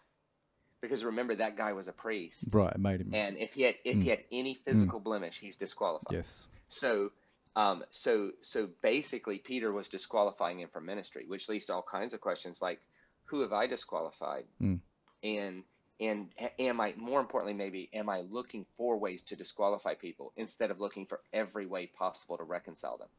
[0.82, 2.72] Because remember that guy was a priest, right.
[2.74, 3.14] It made him.
[3.14, 4.04] and if he had if Mm.
[4.04, 6.14] he had any physical blemish, he's disqualified.
[6.14, 6.48] yes.
[6.70, 7.12] So
[7.56, 12.14] um so so basically Peter was disqualifying him from ministry, which leads to all kinds
[12.14, 12.80] of questions like
[13.26, 14.46] who have I disqualified?
[14.62, 14.80] Mm.
[15.24, 15.64] And
[16.00, 16.30] and
[16.60, 20.80] am I more importantly maybe am I looking for ways to disqualify people instead of
[20.80, 23.10] looking for every way possible to reconcile them?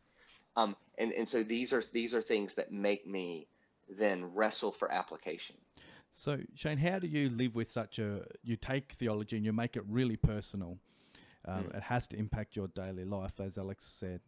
[0.56, 3.46] Um, and and so these are these are things that make me
[3.88, 5.56] then wrestle for application.
[6.10, 8.24] So, Shane, how do you live with such a?
[8.42, 10.78] You take theology and you make it really personal.
[11.46, 11.76] Um, Mm.
[11.76, 14.20] It has to impact your daily life, as Alex said.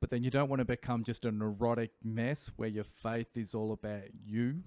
[0.00, 3.54] But then you don't want to become just a neurotic mess where your faith is
[3.54, 4.62] all about you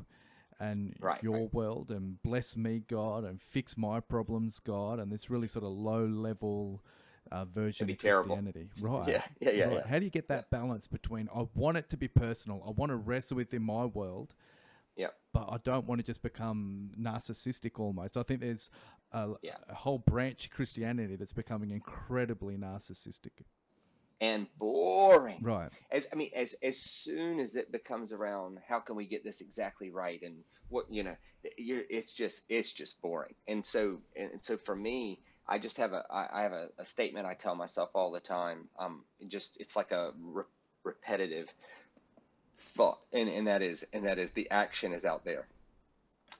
[0.59, 1.53] and Right, your right.
[1.53, 5.71] world and bless me, God, and fix my problems, God, and this really sort of
[5.71, 6.83] low level
[7.31, 8.35] uh, version of terrible.
[8.35, 8.69] Christianity.
[8.81, 9.07] Right.
[9.09, 9.73] Yeah, yeah, yeah, right.
[9.75, 9.87] yeah.
[9.87, 12.89] How do you get that balance between I want it to be personal, I want
[12.89, 14.35] to wrestle within my world,
[14.95, 15.13] Yep.
[15.33, 18.17] but I don't want to just become narcissistic almost.
[18.17, 18.69] I think there's
[19.13, 19.55] a, Yeah.
[19.69, 23.43] a whole branch of Christianity that's becoming incredibly narcissistic.
[24.21, 25.39] And boring.
[25.41, 25.69] Right.
[25.91, 29.41] As I mean, as as soon as it becomes around, how can we get this
[29.41, 30.21] exactly right?
[30.21, 31.15] And what you know,
[31.57, 33.35] you're it's just it's just boring.
[33.47, 36.85] And so and so for me, I just have a I I have a, a
[36.85, 38.67] statement I tell myself all the time.
[38.77, 40.43] Um, just it's like a re-
[40.83, 41.51] repetitive
[42.59, 45.47] thought, and and that is and that is the action is out there.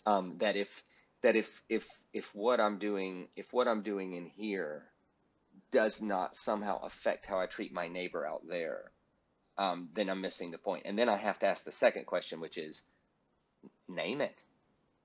[0.06, 0.84] Um, that if
[1.22, 4.84] that if if if what I'm doing if what I'm doing in here
[5.72, 8.92] does not somehow affect how I treat my neighbor out there,
[9.58, 10.84] um, then I'm missing the point.
[10.86, 12.82] And then I have to ask the second question, which is,
[13.88, 14.36] name it.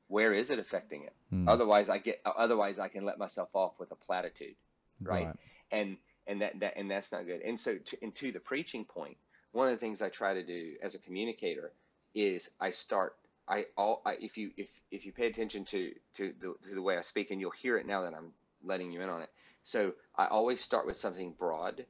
[0.08, 1.12] Where is it affecting it?
[1.32, 1.48] Mm.
[1.48, 2.20] Otherwise, I get.
[2.24, 4.54] Otherwise, I can let myself off with a platitude,
[5.00, 5.26] right?
[5.26, 5.36] Right.
[5.72, 5.96] And
[6.26, 7.40] and that, that and that's not good.
[7.40, 9.16] And so, to, and to the preaching point,
[9.52, 11.72] one of the things I try to do as a communicator
[12.14, 13.16] is I start.
[13.48, 16.82] I all I, if you if if you pay attention to to the, to the
[16.82, 19.30] way I speak, and you'll hear it now that I'm letting you in on it.
[19.64, 21.86] So I always start with something broad,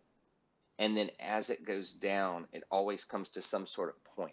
[0.79, 4.33] and then as it goes down, it always comes to some sort of point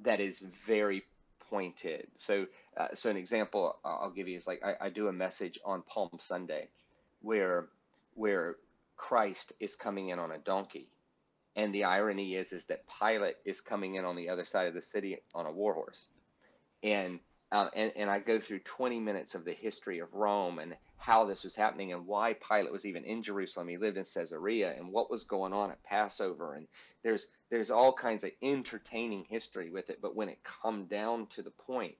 [0.00, 1.02] that is very
[1.50, 2.06] pointed.
[2.16, 2.46] So,
[2.76, 5.82] uh, so an example I'll give you is like I, I do a message on
[5.82, 6.68] Palm Sunday,
[7.22, 7.68] where
[8.14, 8.56] where
[8.96, 10.88] Christ is coming in on a donkey,
[11.54, 14.74] and the irony is is that Pilate is coming in on the other side of
[14.74, 16.04] the city on a war horse,
[16.82, 17.20] and
[17.52, 21.24] uh, and and I go through 20 minutes of the history of Rome and how
[21.24, 23.68] this was happening and why Pilate was even in Jerusalem.
[23.68, 26.66] He lived in Caesarea and what was going on at Passover and
[27.02, 30.00] there's there's all kinds of entertaining history with it.
[30.02, 31.96] But when it come down to the point,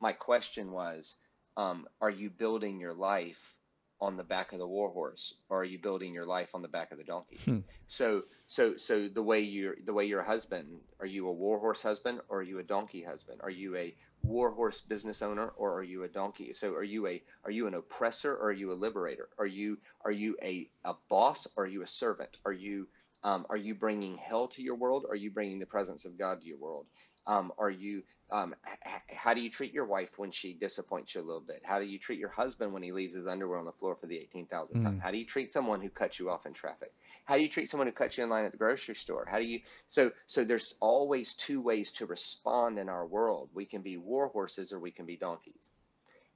[0.00, 1.14] my question was,
[1.56, 3.57] um, are you building your life
[4.00, 6.68] on the back of the war horse or are you building your life on the
[6.68, 7.38] back of the donkey?
[7.44, 7.58] Hmm.
[7.88, 11.58] So so so the way you're the way you're a husband, are you a war
[11.58, 13.40] horse husband or are you a donkey husband?
[13.42, 16.52] Are you a war horse business owner or are you a donkey?
[16.52, 19.28] So are you a are you an oppressor or are you a liberator?
[19.38, 22.36] Are you are you a, a boss or are you a servant?
[22.44, 22.86] Are you
[23.24, 25.04] um, are you bringing hell to your world?
[25.06, 26.86] Or are you bringing the presence of God to your world?
[27.26, 31.20] Um, are you um, h- how do you treat your wife when she disappoints you
[31.20, 31.62] a little bit?
[31.64, 34.06] How do you treat your husband when he leaves his underwear on the floor for
[34.06, 34.96] the 18,000th time?
[34.96, 35.00] Mm.
[35.00, 36.92] How do you treat someone who cuts you off in traffic?
[37.24, 39.26] How do you treat someone who cuts you in line at the grocery store?
[39.30, 43.50] How do you so so there's always two ways to respond in our world.
[43.54, 45.70] We can be war horses or we can be donkeys.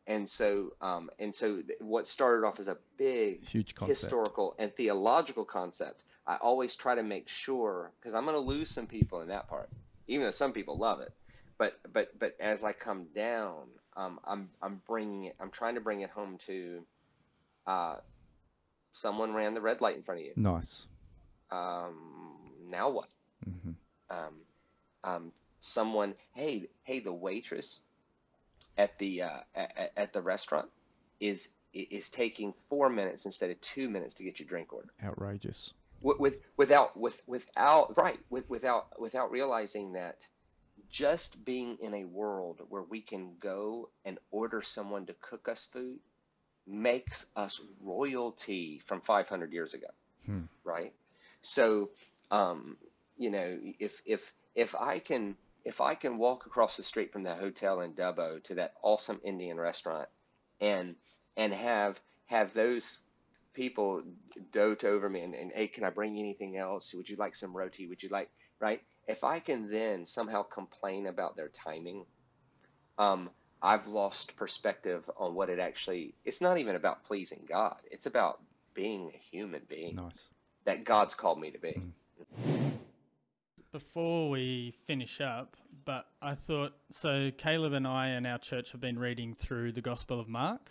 [0.06, 4.00] And so um, and so th- what started off as a big Huge concept.
[4.02, 8.70] historical and theological concept, I always try to make sure because I'm going to lose
[8.70, 9.68] some people in that part,
[10.08, 11.12] even though some people love it.
[11.62, 15.36] But but but as I come down, um, I'm I'm bringing it.
[15.38, 16.82] I'm trying to bring it home to.
[17.68, 17.96] Uh,
[18.92, 20.32] someone ran the red light in front of you.
[20.34, 20.88] Nice.
[21.52, 21.94] Um,
[22.68, 23.08] now what?
[23.44, 23.70] hmm
[24.10, 24.34] Um,
[25.04, 27.82] um, someone, hey hey, the waitress
[28.76, 30.68] at the uh, at, at the restaurant
[31.20, 34.88] is is taking four minutes instead of two minutes to get your drink order.
[35.00, 35.74] Outrageous.
[36.00, 40.18] with, with without with without right with without without realizing that
[40.92, 45.68] just being in a world where we can go and order someone to cook us
[45.72, 46.00] food
[46.66, 49.88] makes us royalty from 500 years ago
[50.26, 50.44] Hmm.
[50.64, 50.92] right?
[51.42, 51.90] So
[52.30, 52.78] um
[53.16, 57.22] you know if if if i can if i can walk across the street from
[57.24, 60.08] the hotel in dubbo to that awesome indian restaurant
[60.60, 60.96] and
[61.36, 63.00] and have have those
[63.54, 64.02] people
[64.52, 66.94] dote over me and, and hey can i bring you anything else?
[66.94, 67.88] Would you like some roti?
[67.88, 68.30] Would you like
[68.60, 72.04] right if i can then somehow complain about their timing
[72.98, 73.30] um,
[73.62, 78.40] i've lost perspective on what it actually it's not even about pleasing god it's about
[78.74, 80.30] being a human being Nice.
[80.64, 81.82] that god's called me to be
[82.38, 82.72] Mm.
[83.72, 87.30] Before we finish up, but I thought so.
[87.38, 90.70] Caleb and I and our church have been reading through the Gospel of Mark,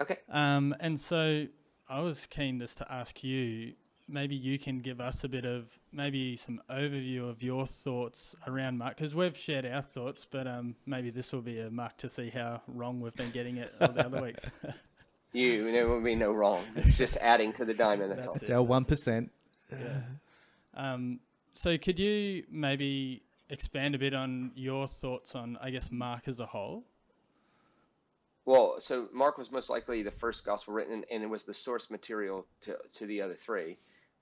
[0.00, 1.46] okay um, and so
[1.88, 3.74] I was keen just to ask you.
[4.10, 8.78] Maybe you can give us a bit of maybe some overview of your thoughts around
[8.78, 12.08] Mark, because we've shared our thoughts, but um, maybe this will be a mark to
[12.08, 14.44] see how wrong we've been getting it all the other weeks.
[15.32, 18.42] you there will be no wrong it's just adding to the diamond that's, all That's
[18.42, 18.84] It's it, our one
[19.70, 20.00] Yeah.
[20.74, 21.20] Um,
[21.52, 26.40] so could you maybe expand a bit on your thoughts on, I guess, Mark as
[26.40, 26.84] a whole?
[28.44, 31.90] Well, so Mark was most likely the first gospel written, and it was the source
[31.90, 33.78] material to, to the other three,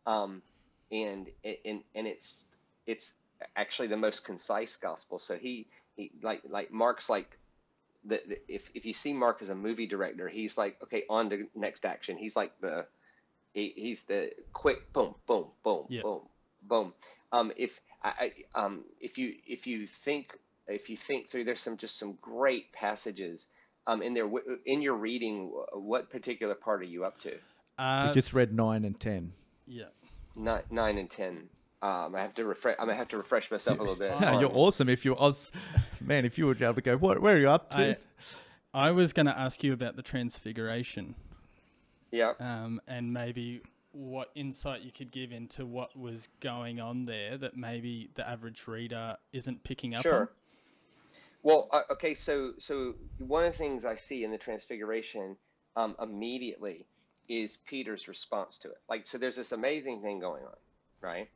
[0.09, 0.43] um,
[0.91, 2.41] and and and it's
[2.87, 3.13] it's
[3.57, 5.19] actually the most concise gospel.
[5.19, 7.39] So he he like like Mark's like
[8.05, 11.31] the, the if if you see Mark as a movie director, he's like okay on
[11.31, 12.17] to next action.
[12.17, 12.87] He's like the
[13.55, 16.03] He, he's the quick boom, boom, boom, Yeah.
[16.03, 16.23] boom,
[16.63, 16.93] boom.
[17.33, 18.13] Um, if I,
[18.55, 20.37] I um, if you if you think
[20.67, 23.47] if you think through, there's some just some great passages
[23.87, 24.29] um, in there.
[24.67, 27.33] In your reading, what particular part are you up to?
[27.79, 29.33] Uh, We just read nine and ten.
[29.67, 29.91] Yeah.
[30.39, 31.49] Nine, nine and ten.
[31.83, 32.77] Um, I have to refresh.
[32.79, 34.13] I'm gonna have to refresh myself a little bit.
[34.21, 34.89] Yeah, you're awesome.
[34.89, 35.53] If you, I was,
[36.01, 37.97] man, if you were able to go, what, where are you up to?
[38.75, 41.15] I, I was going to ask you about the transfiguration
[42.11, 42.35] Yeah.
[42.39, 43.63] um, and maybe
[43.93, 48.69] what insight you could give into what was going on there that maybe the average
[48.69, 50.03] reader isn't picking up on.
[50.03, 50.33] Sure.
[51.43, 55.37] Well, uh, okay, so so one of the things I see in the Transfiguration
[55.77, 56.87] um, immediately
[57.29, 58.79] is Peter's response to it.
[58.89, 60.57] Like, so there's this amazing thing going on,
[61.01, 61.29] right?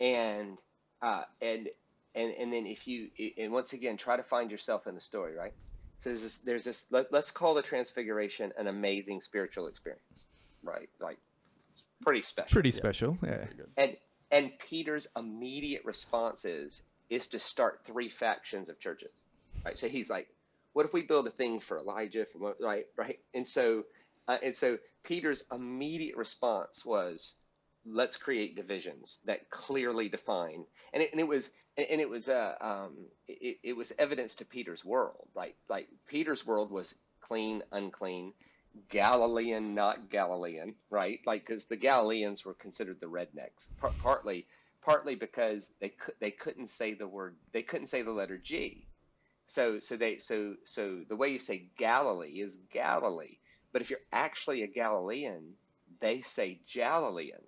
[0.00, 0.58] And
[1.02, 1.68] uh, and
[2.14, 5.34] and and then if you and once again try to find yourself in the story,
[5.34, 5.52] right?
[6.00, 10.24] So there's this there's this let, let's call the Transfiguration an amazing spiritual experience,
[10.62, 10.88] right?
[11.00, 11.18] Like
[12.02, 12.52] pretty special.
[12.52, 13.18] Pretty special.
[13.22, 13.44] Yeah.
[13.76, 13.96] And
[14.30, 19.10] and Peter's immediate response is is to start three factions of churches.
[19.64, 19.78] Right?
[19.78, 20.28] So he's like,
[20.72, 23.18] what if we build a thing for Elijah for Mo-" right right?
[23.34, 23.84] And so
[24.28, 27.36] uh, and so Peter's immediate response was
[27.86, 30.64] let's create divisions that clearly define.
[30.94, 32.96] And it, and it was and it was uh, um,
[33.28, 35.28] it, it was evidence to Peter's world.
[35.34, 38.34] Like like Peter's world was clean unclean
[38.90, 41.20] Galilean, not Galilean, right?
[41.26, 44.46] Like, because the Galileans were considered the rednecks, par- partly,
[44.82, 48.88] partly because they could they couldn't say the word, they couldn't say the letter G,
[49.48, 53.38] so so they so so the way you say Galilee is Galilee,
[53.72, 55.54] but if you're actually a Galilean,
[56.00, 57.42] they say Galilean,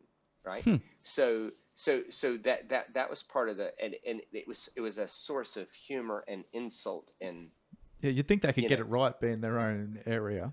[0.45, 0.65] right?
[0.65, 0.77] Hmm.
[1.05, 4.81] So so so that that that was part of the and and it was it
[4.81, 7.49] was a source of humor and insult and
[8.01, 8.85] Yeah, you'd think they could get know.
[8.85, 10.53] it right being their own area.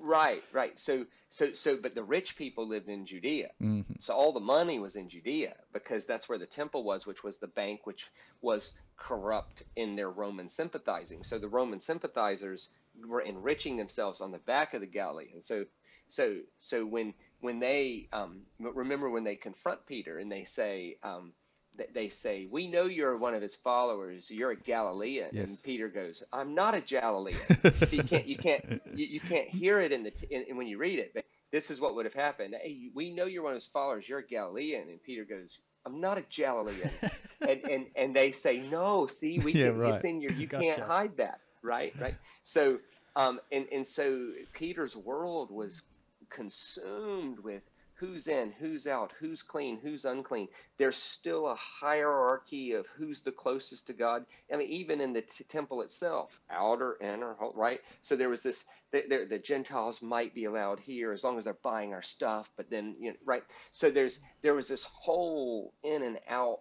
[0.00, 0.78] Right, right.
[0.78, 3.50] So, so, so, but the rich people lived in Judea.
[3.58, 7.24] hmm So all the money was in Judea because that's where the temple was, which
[7.24, 8.10] was the bank, which
[8.42, 11.22] was corrupt in their Roman sympathizing.
[11.24, 12.68] So the Roman sympathizers
[13.06, 15.46] were enriching themselves on the back of the Galileans.
[15.46, 15.64] So,
[16.08, 20.96] so, so when when they um, remember when they confront Peter and they say.
[21.02, 21.32] Um,
[21.76, 24.30] that they say, "We know you're one of his followers.
[24.30, 27.48] You're a Galilean." And Peter goes, "I'm not a Galilean."
[27.84, 28.62] so you can't you can't
[28.94, 31.24] you, you can't hear it in the t- in, in when you read it but
[31.52, 34.20] this is what would have happened hey we know you're one of his followers you're
[34.20, 36.90] a galilean and peter goes i'm not a galilean
[37.48, 39.94] and and and they say no see we Yeah, can, right.
[39.94, 40.64] it's in your you Gotcha.
[40.64, 42.14] can't hide that right right
[42.44, 42.78] so
[43.16, 45.82] um and and so peter's world was
[46.30, 47.62] consumed with
[47.94, 50.48] who's in who's out who's clean who's unclean.
[50.78, 54.26] There's still a hierarchy of who's the closest to god.
[54.52, 57.80] I mean even in the t- temple itself outer inner right?
[58.02, 61.44] So there was this the, the, the gentiles might be allowed here as long as
[61.44, 63.44] they're buying our stuff but then you know right?
[63.72, 66.60] So there's there was this whole in and out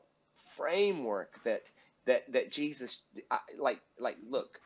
[0.56, 1.64] framework that
[2.06, 4.60] that that jesus I, like like look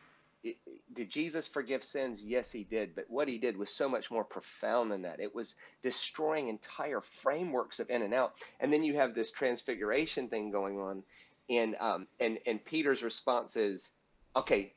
[0.94, 2.24] did Jesus forgive sins?
[2.24, 2.96] Yes, he did.
[2.96, 5.20] But what he did was so much more profound than that.
[5.20, 8.34] It was destroying entire frameworks of in and out.
[8.60, 11.04] And then you have this transfiguration thing going on,
[11.50, 13.90] and um, and and Peter's response is,
[14.36, 14.74] okay,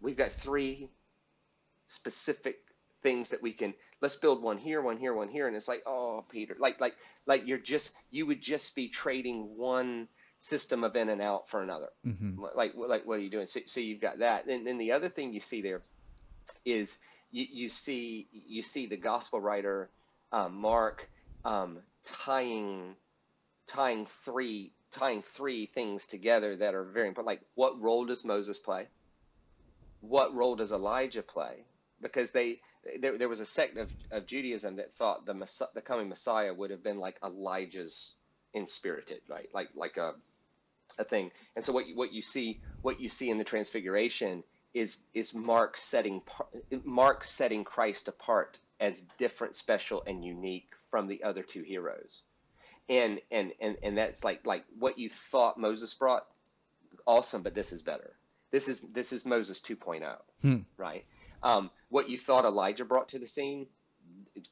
[0.00, 0.88] we've got three
[1.88, 2.56] specific
[3.02, 3.74] things that we can.
[4.00, 5.46] Let's build one here, one here, one here.
[5.46, 6.94] And it's like, oh, Peter, like like
[7.26, 10.08] like you're just you would just be trading one
[10.44, 11.88] system of in and out for another.
[12.04, 13.46] Hmm like like what are you doing?
[13.46, 14.46] So, so you've got that.
[14.46, 15.80] And then the other thing you see there
[16.64, 16.98] is
[17.30, 19.88] you, you see you see the gospel writer
[20.32, 21.08] um, mark
[21.44, 22.94] um, tying
[23.68, 27.26] tying three tying three things together that are very important.
[27.26, 28.86] Like what role does moses play?
[30.00, 31.64] What role does elijah play?
[32.02, 32.60] Because they
[33.00, 36.52] there, there was a sect of, of judaism that thought the, Messiah, the coming messiah
[36.52, 38.12] would have been like elijah's
[38.52, 39.48] inspirited right?
[39.54, 40.12] Like like a
[40.98, 41.30] a thing.
[41.56, 44.42] And so what you, what you see what you see in the transfiguration
[44.74, 46.22] is is Mark setting
[46.84, 52.20] Mark setting Christ apart as different, special, and unique from the other two heroes.
[52.88, 56.26] And and and and that's like like what you thought Moses brought,
[57.06, 58.12] awesome, but this is better.
[58.50, 60.58] This is this is Moses 2.0, Hmm.
[60.76, 61.04] right?
[61.42, 63.66] Um, what you thought Elijah brought to the scene,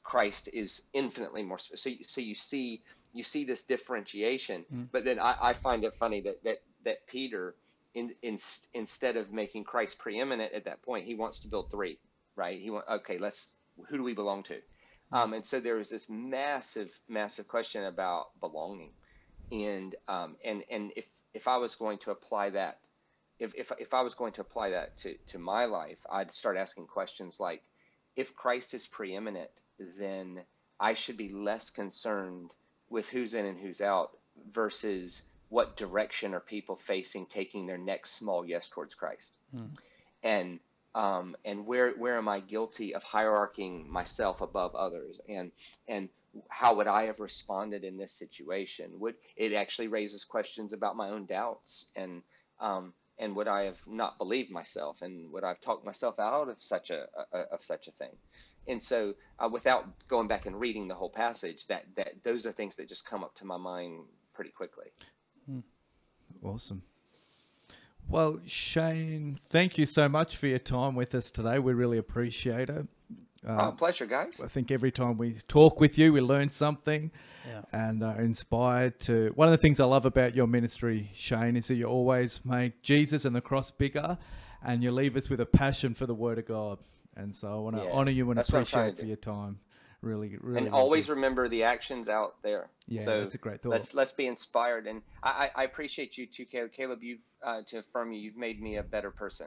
[0.03, 1.59] Christ is infinitely more.
[1.59, 2.83] So so you see
[3.13, 4.89] you see this differentiation, Mm.
[4.93, 7.55] but then I, I find it funny that that that Peter,
[7.95, 8.39] in, in
[8.75, 11.99] instead of making Christ preeminent at that point, he wants to build three,
[12.37, 12.59] right?
[12.61, 13.55] He want okay, let's
[13.89, 14.61] who do we belong to?
[15.13, 18.93] Um, and so there was this massive, massive question about belonging,
[19.51, 22.79] and um, and and if if I was going to apply that,
[23.39, 26.57] if if if I was going to apply that to to my life, I'd start
[26.57, 27.63] asking questions like,
[28.17, 29.51] if Christ is preeminent,
[29.99, 30.41] then
[30.81, 32.51] I should be less concerned
[32.93, 34.11] with who's in and who's out
[34.53, 39.37] versus what direction are people facing taking their next small yes towards Christ.
[39.57, 39.71] Mm.
[40.23, 40.61] And
[40.95, 45.19] um, and where where am I guilty of hierarching myself above others?
[45.29, 45.51] And
[45.89, 46.11] and
[46.49, 49.01] how would I have responded in this situation?
[49.01, 52.23] Would it actually raises questions about my own doubts and
[52.61, 56.49] um, and would I have not believed myself and would I have talked myself out
[56.49, 58.17] of such a, a of such a thing?
[58.69, 62.53] And so, uh, without going back and reading the whole passage, that that those are
[62.53, 64.05] things that just come up to my mind
[64.35, 64.87] pretty quickly.
[66.43, 66.83] Awesome.
[68.09, 71.59] Well, Shane, thank you so much for your time with us today.
[71.59, 72.87] We really appreciate it.
[73.47, 74.41] Uh, oh, pleasure, guys.
[74.41, 77.11] I think every time we talk with you, we learn something
[77.47, 77.63] Yeah.
[77.73, 79.33] and are inspired to.
[79.35, 82.83] One of the things I love about your ministry, Shane, is that you always make
[82.83, 84.19] Jesus and the cross bigger
[84.65, 86.79] and you leave us with a passion for the Word of God.
[87.17, 89.07] And so I want to Yeah, honor you and that's what I'm trying appreciate for
[89.07, 89.59] your time.
[90.01, 90.59] Really, really.
[90.59, 91.13] and really always do.
[91.15, 92.71] remember the actions out there.
[92.89, 93.71] Yeah, so that's a great thought.
[93.71, 94.87] let's let's be inspired.
[94.87, 96.73] And I, I I appreciate you too, Caleb.
[96.73, 99.47] Caleb, you've uh, to affirm you, you've made me a better person.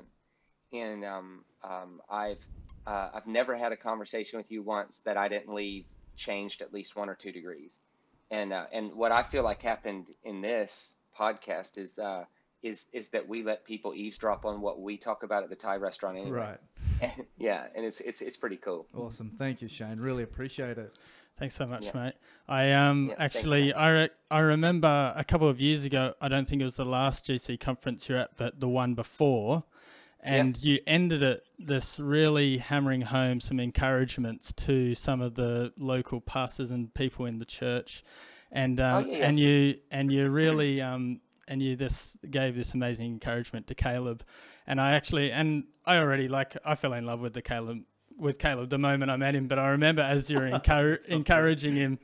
[0.72, 2.40] And um, um, I've
[2.88, 5.86] uh, I've never had a conversation with you once that I didn't leave
[6.16, 7.78] changed at least one or two degrees.
[8.32, 12.26] And uh, and what I feel like happened in this podcast is uh,
[12.64, 15.76] is is that we let people eavesdrop on what we talk about at the Thai
[15.78, 16.58] restaurant anyway.
[17.02, 17.16] Right.
[17.38, 18.88] yeah, and it's it's it's pretty cool.
[18.96, 19.32] Awesome.
[19.38, 20.00] Thank you, Shane.
[20.00, 20.94] Really appreciate it.
[21.38, 22.04] Thanks so much, Yeah.
[22.06, 22.14] mate.
[22.48, 23.74] I um Yeah, actually mate.
[23.74, 26.14] I re- I remember a couple of years ago.
[26.22, 29.66] I don't think it was the last GC conference you're at, but the one before,
[30.22, 36.22] and you ended it this really hammering home some encouragements to some of the local
[36.22, 38.04] pastors and people in the church,
[38.52, 39.28] and um, Oh, yeah, yeah.
[39.28, 44.24] and you and you really um and you this gave this amazing encouragement to Caleb,
[44.68, 47.84] and I actually and I already like I fell in love with the Caleb
[48.18, 52.00] with Caleb the moment I met him, but I remember as you're encour- encouraging him,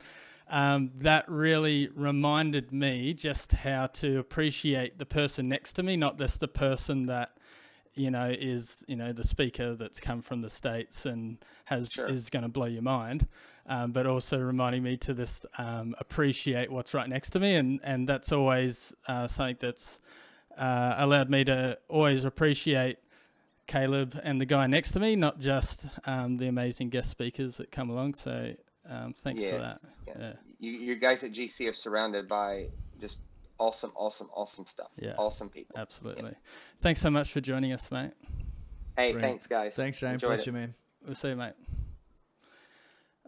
[0.48, 6.18] um, that really reminded me just how to appreciate the person next to me, not
[6.18, 7.30] just the person that
[7.94, 12.08] you know is you know the speaker that's come from the states and has Sure.
[12.08, 13.26] is going to blow your mind,
[13.66, 17.80] um, but also reminding me to just um, appreciate what's right next to me, and
[17.82, 20.00] and that's always uh, something that's
[20.58, 22.98] uh, allowed me to always appreciate
[23.66, 27.70] Caleb and the guy next to me, not just um, the amazing guest speakers that
[27.70, 28.14] come along.
[28.14, 28.52] So
[28.88, 29.80] um, thanks for that.
[30.06, 30.14] yeah.
[30.18, 30.32] Yeah.
[30.58, 32.68] You, you guys at GC are surrounded by
[33.00, 33.20] just
[33.58, 34.90] awesome, awesome, awesome stuff.
[34.96, 35.14] Yeah.
[35.16, 35.76] Awesome people.
[35.78, 36.34] Absolutely.
[36.78, 38.12] Thanks so much for joining us, mate.
[38.96, 39.22] Hey, Brilliant.
[39.22, 39.74] thanks, guys.
[39.74, 40.14] Thanks, Shane.
[40.14, 40.46] Enjoyed Bless it.
[40.46, 40.74] you, man.
[41.04, 41.54] We'll see you, mate.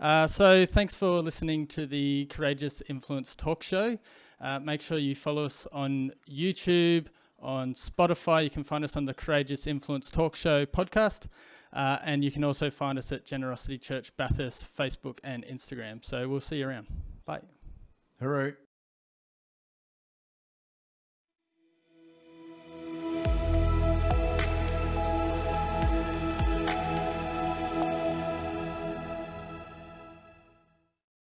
[0.01, 3.99] Uh, so, thanks for listening to the Courageous Influence Talk Show.
[4.41, 7.07] Uh, make sure you follow us on YouTube,
[7.41, 8.43] on Spotify.
[8.43, 11.27] You can find us on the Courageous Influence Talk Show podcast.
[11.73, 16.05] Uh, and you can also find us at Generosity Church Bathurst, Facebook, and Instagram.
[16.05, 16.89] So, we'll see you around.
[17.25, 17.41] Bye.
[18.21, 18.55] Hooray.